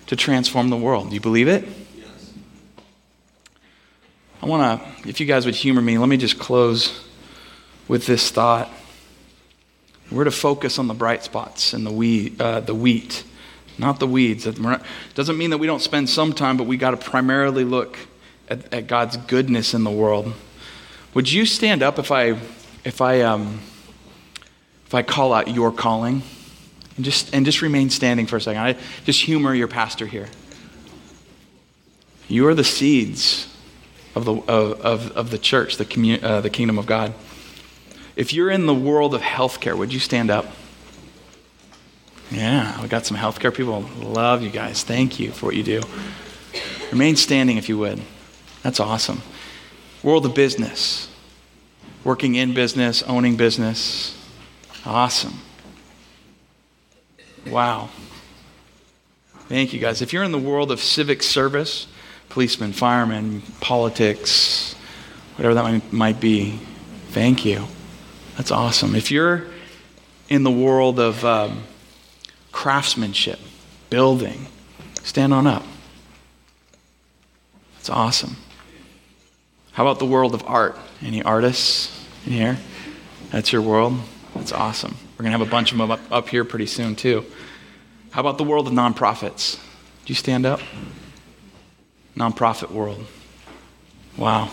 to 0.08 0.16
transform 0.16 0.70
the 0.70 0.78
world. 0.78 1.10
Do 1.10 1.16
you 1.16 1.22
believe 1.22 1.48
it? 1.48 1.68
Yes. 1.98 2.34
I 4.42 4.46
want 4.46 4.82
to, 4.82 5.10
if 5.10 5.20
you 5.20 5.26
guys 5.26 5.46
would 5.46 5.56
humor 5.56 5.82
me, 5.82 5.98
let 5.98 6.10
me 6.10 6.18
just 6.18 6.38
close 6.38 7.04
with 7.88 8.06
this 8.06 8.30
thought. 8.32 8.70
We're 10.12 10.26
to 10.26 10.32
focus 10.32 10.78
on 10.80 10.88
the 10.88 10.94
bright 10.94 11.24
spots 11.24 11.74
and 11.74 11.86
the 11.86 11.92
wheat, 11.92 12.40
uh, 12.40 12.60
the 12.60 12.76
wheat 12.76 13.24
not 13.78 14.00
the 14.00 14.08
weeds. 14.08 14.46
It 14.46 14.58
doesn't 15.16 15.38
mean 15.38 15.50
that 15.50 15.58
we 15.58 15.68
don't 15.68 15.82
spend 15.82 16.10
some 16.10 16.34
time, 16.34 16.58
but 16.58 16.66
we 16.66 16.78
got 16.78 16.92
to 16.92 16.98
primarily 16.98 17.64
look 17.64 17.98
at, 18.50 18.74
at, 18.74 18.88
God's 18.88 19.18
goodness 19.18 19.74
in 19.74 19.84
the 19.84 19.92
world. 19.92 20.34
Would 21.14 21.32
you 21.32 21.46
stand 21.46 21.84
up 21.84 22.00
if 22.00 22.12
I, 22.12 22.38
if 22.84 23.02
I, 23.02 23.22
um, 23.22 23.60
if 24.86 24.94
I 24.94 25.02
call 25.02 25.34
out 25.34 25.50
your 25.50 25.72
calling, 25.72 26.22
and 26.96 27.04
just 27.04 27.34
and 27.34 27.46
just 27.46 27.62
remain 27.62 27.90
standing 27.90 28.26
for 28.26 28.38
a 28.38 28.42
second? 28.42 28.62
I 28.62 28.78
just 29.04 29.22
humor 29.22 29.54
your 29.54 29.68
pastor 29.68 30.06
here. 30.06 30.30
You 32.28 32.48
are 32.48 32.54
the 32.54 32.64
seeds 32.64 33.54
of 34.16 34.26
the 34.26 34.36
of, 34.36 34.80
of, 34.82 35.12
of 35.12 35.32
the 35.32 35.38
church, 35.38 35.78
the 35.78 35.86
commun, 35.86 36.24
uh, 36.24 36.42
the 36.42 36.50
kingdom 36.50 36.78
of 36.78 36.86
God. 36.86 37.14
If 38.16 38.34
you're 38.34 38.50
in 38.50 38.66
the 38.66 38.74
world 38.74 39.14
of 39.14 39.22
healthcare, 39.22 39.78
would 39.78 39.92
you 39.94 40.00
stand 40.00 40.30
up? 40.30 40.46
Yeah, 42.32 42.82
we 42.82 42.88
got 42.88 43.06
some 43.06 43.18
healthcare 43.18 43.54
people. 43.54 43.82
Love 44.00 44.42
you 44.42 44.50
guys. 44.50 44.84
Thank 44.84 45.20
you 45.20 45.32
for 45.32 45.48
what 45.48 45.56
you 45.56 45.64
do. 45.64 45.82
Remain 46.92 47.16
standing 47.16 47.58
if 47.58 47.70
you 47.70 47.78
would. 47.78 48.02
That's 48.64 48.80
awesome. 48.80 49.22
World 50.02 50.26
of 50.26 50.34
business, 50.34 51.10
working 52.04 52.36
in 52.36 52.54
business, 52.54 53.04
owning 53.04 53.36
business. 53.36 54.18
Awesome. 54.86 55.40
Wow. 57.48 57.90
Thank 59.50 59.74
you 59.74 59.80
guys. 59.80 60.02
If 60.02 60.14
you're 60.14 60.24
in 60.24 60.32
the 60.32 60.40
world 60.40 60.72
of 60.72 60.80
civic 60.80 61.22
service, 61.22 61.86
policemen, 62.30 62.72
firemen, 62.72 63.42
politics, 63.62 64.74
whatever 65.36 65.54
that 65.54 65.94
might 65.94 66.20
be, 66.20 66.60
thank 67.10 67.46
you. 67.46 67.66
That's 68.38 68.52
awesome. 68.52 68.96
If 68.96 69.12
you're 69.12 69.46
in 70.30 70.44
the 70.44 70.52
world 70.52 71.00
of 71.00 71.24
um, 71.24 71.64
craftsmanship, 72.52 73.40
building, 73.90 74.48
stand 75.04 75.34
on 75.34 75.48
up. 75.48 75.64
That's 77.76 77.90
awesome. 77.90 78.36
How 79.72 79.84
about 79.84 80.00
the 80.00 80.06
world 80.06 80.34
of 80.34 80.44
art? 80.48 80.78
Any 81.02 81.22
artists 81.22 82.06
in 82.26 82.34
here? 82.34 82.58
That's 83.32 83.52
your 83.52 83.62
world? 83.62 84.00
That's 84.34 84.52
awesome. 84.52 84.98
We're 85.14 85.24
going 85.24 85.32
to 85.32 85.38
have 85.38 85.48
a 85.48 85.52
bunch 85.52 85.72
of 85.72 85.78
them 85.78 85.92
up, 85.92 86.00
up 86.12 86.30
here 86.30 86.44
pretty 86.44 86.66
soon, 86.66 86.96
too. 86.96 87.26
How 88.12 88.22
about 88.22 88.38
the 88.38 88.44
world 88.44 88.68
of 88.68 88.74
nonprofits? 88.74 89.56
Do 90.06 90.12
you 90.12 90.16
stand 90.16 90.46
up? 90.46 90.62
Nonprofit 92.18 92.72
world. 92.72 93.06
Wow. 94.18 94.50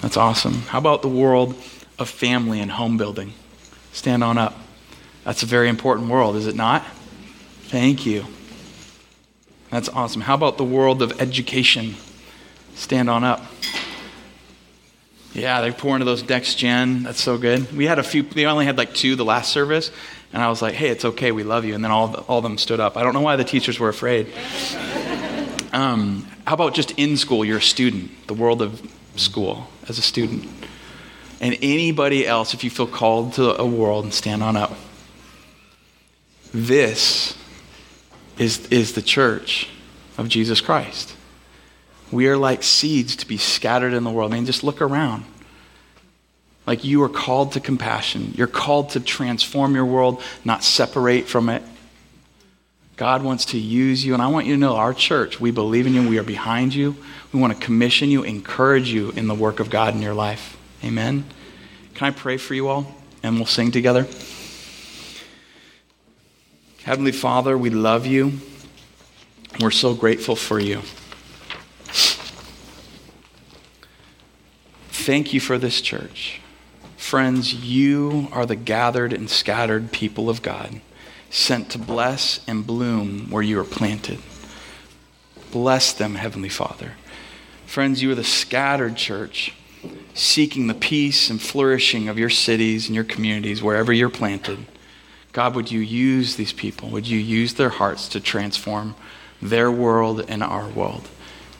That's 0.00 0.16
awesome. 0.16 0.54
How 0.62 0.78
about 0.78 1.02
the 1.02 1.08
world 1.08 1.54
of 1.98 2.08
family 2.08 2.60
and 2.60 2.70
home 2.70 2.96
building. 2.96 3.32
Stand 3.92 4.22
on 4.22 4.38
up. 4.38 4.58
That's 5.24 5.42
a 5.42 5.46
very 5.46 5.68
important 5.68 6.08
world, 6.08 6.36
is 6.36 6.46
it 6.46 6.54
not? 6.54 6.84
Thank 7.64 8.06
you. 8.06 8.26
That's 9.70 9.88
awesome. 9.88 10.22
How 10.22 10.34
about 10.34 10.58
the 10.58 10.64
world 10.64 11.02
of 11.02 11.20
education? 11.20 11.96
Stand 12.74 13.10
on 13.10 13.24
up. 13.24 13.44
Yeah, 15.32 15.60
they 15.60 15.70
pour 15.70 15.94
into 15.94 16.04
those 16.04 16.26
next 16.26 16.54
gen. 16.54 17.02
That's 17.02 17.20
so 17.20 17.36
good. 17.36 17.70
We 17.76 17.86
had 17.86 17.98
a 17.98 18.02
few, 18.02 18.22
they 18.22 18.46
only 18.46 18.64
had 18.64 18.78
like 18.78 18.94
two 18.94 19.16
the 19.16 19.24
last 19.24 19.52
service, 19.52 19.90
and 20.32 20.42
I 20.42 20.48
was 20.48 20.62
like, 20.62 20.74
hey, 20.74 20.88
it's 20.88 21.04
okay, 21.04 21.32
we 21.32 21.42
love 21.42 21.64
you. 21.64 21.74
And 21.74 21.84
then 21.84 21.90
all, 21.90 22.08
the, 22.08 22.18
all 22.20 22.38
of 22.38 22.42
them 22.42 22.56
stood 22.56 22.80
up. 22.80 22.96
I 22.96 23.02
don't 23.02 23.12
know 23.12 23.20
why 23.20 23.36
the 23.36 23.44
teachers 23.44 23.78
were 23.78 23.88
afraid. 23.88 24.32
Um, 25.72 26.26
how 26.46 26.54
about 26.54 26.74
just 26.74 26.92
in 26.92 27.16
school, 27.16 27.44
you're 27.44 27.58
a 27.58 27.62
student, 27.62 28.28
the 28.28 28.34
world 28.34 28.62
of 28.62 28.80
school 29.16 29.66
as 29.88 29.98
a 29.98 30.02
student? 30.02 30.48
And 31.40 31.56
anybody 31.62 32.26
else 32.26 32.54
if 32.54 32.64
you 32.64 32.70
feel 32.70 32.86
called 32.86 33.34
to 33.34 33.60
a 33.60 33.66
world 33.66 34.04
and 34.04 34.14
stand 34.14 34.42
on 34.42 34.56
up. 34.56 34.72
This 36.52 37.36
is, 38.38 38.66
is 38.68 38.94
the 38.94 39.02
church 39.02 39.68
of 40.16 40.28
Jesus 40.28 40.60
Christ. 40.60 41.14
We 42.10 42.28
are 42.28 42.36
like 42.36 42.62
seeds 42.62 43.16
to 43.16 43.26
be 43.26 43.36
scattered 43.36 43.92
in 43.92 44.04
the 44.04 44.10
world. 44.10 44.32
I 44.32 44.36
mean, 44.36 44.46
just 44.46 44.64
look 44.64 44.80
around. 44.80 45.24
Like 46.66 46.84
you 46.84 47.02
are 47.02 47.08
called 47.08 47.52
to 47.52 47.60
compassion. 47.60 48.32
You're 48.34 48.46
called 48.46 48.90
to 48.90 49.00
transform 49.00 49.74
your 49.74 49.84
world, 49.84 50.22
not 50.44 50.64
separate 50.64 51.26
from 51.26 51.48
it. 51.48 51.62
God 52.96 53.22
wants 53.22 53.46
to 53.46 53.58
use 53.58 54.04
you, 54.04 54.14
and 54.14 54.22
I 54.22 54.28
want 54.28 54.46
you 54.46 54.54
to 54.54 54.58
know 54.58 54.76
our 54.76 54.94
church, 54.94 55.38
we 55.38 55.50
believe 55.50 55.86
in 55.86 55.92
you, 55.92 56.08
we 56.08 56.18
are 56.18 56.22
behind 56.22 56.74
you. 56.74 56.96
We 57.30 57.38
want 57.38 57.52
to 57.52 57.62
commission 57.62 58.10
you, 58.10 58.22
encourage 58.22 58.90
you 58.90 59.10
in 59.10 59.26
the 59.26 59.34
work 59.34 59.60
of 59.60 59.68
God 59.68 59.94
in 59.94 60.00
your 60.00 60.14
life. 60.14 60.56
Amen. 60.86 61.24
Can 61.94 62.06
I 62.06 62.10
pray 62.12 62.36
for 62.36 62.54
you 62.54 62.68
all? 62.68 62.86
And 63.24 63.34
we'll 63.34 63.46
sing 63.46 63.72
together. 63.72 64.06
Heavenly 66.84 67.10
Father, 67.10 67.58
we 67.58 67.70
love 67.70 68.06
you. 68.06 68.34
We're 69.58 69.72
so 69.72 69.94
grateful 69.94 70.36
for 70.36 70.60
you. 70.60 70.82
Thank 74.90 75.34
you 75.34 75.40
for 75.40 75.58
this 75.58 75.80
church. 75.80 76.40
Friends, 76.96 77.52
you 77.52 78.28
are 78.30 78.46
the 78.46 78.54
gathered 78.54 79.12
and 79.12 79.28
scattered 79.28 79.90
people 79.90 80.30
of 80.30 80.40
God, 80.40 80.80
sent 81.30 81.68
to 81.70 81.78
bless 81.78 82.44
and 82.46 82.64
bloom 82.64 83.28
where 83.28 83.42
you 83.42 83.58
are 83.58 83.64
planted. 83.64 84.20
Bless 85.50 85.92
them, 85.92 86.14
Heavenly 86.14 86.48
Father. 86.48 86.92
Friends, 87.66 88.04
you 88.04 88.12
are 88.12 88.14
the 88.14 88.22
scattered 88.22 88.96
church 88.96 89.52
seeking 90.14 90.66
the 90.66 90.74
peace 90.74 91.30
and 91.30 91.40
flourishing 91.40 92.08
of 92.08 92.18
your 92.18 92.30
cities 92.30 92.86
and 92.86 92.94
your 92.94 93.04
communities 93.04 93.62
wherever 93.62 93.92
you're 93.92 94.08
planted. 94.08 94.58
God, 95.32 95.54
would 95.54 95.70
you 95.70 95.80
use 95.80 96.36
these 96.36 96.52
people? 96.52 96.88
Would 96.90 97.06
you 97.06 97.18
use 97.18 97.54
their 97.54 97.68
hearts 97.68 98.08
to 98.08 98.20
transform 98.20 98.94
their 99.42 99.70
world 99.70 100.24
and 100.28 100.42
our 100.42 100.68
world? 100.68 101.08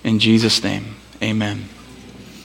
In 0.02 0.18
Jesus' 0.18 0.62
name, 0.62 0.96
amen. 1.22 1.68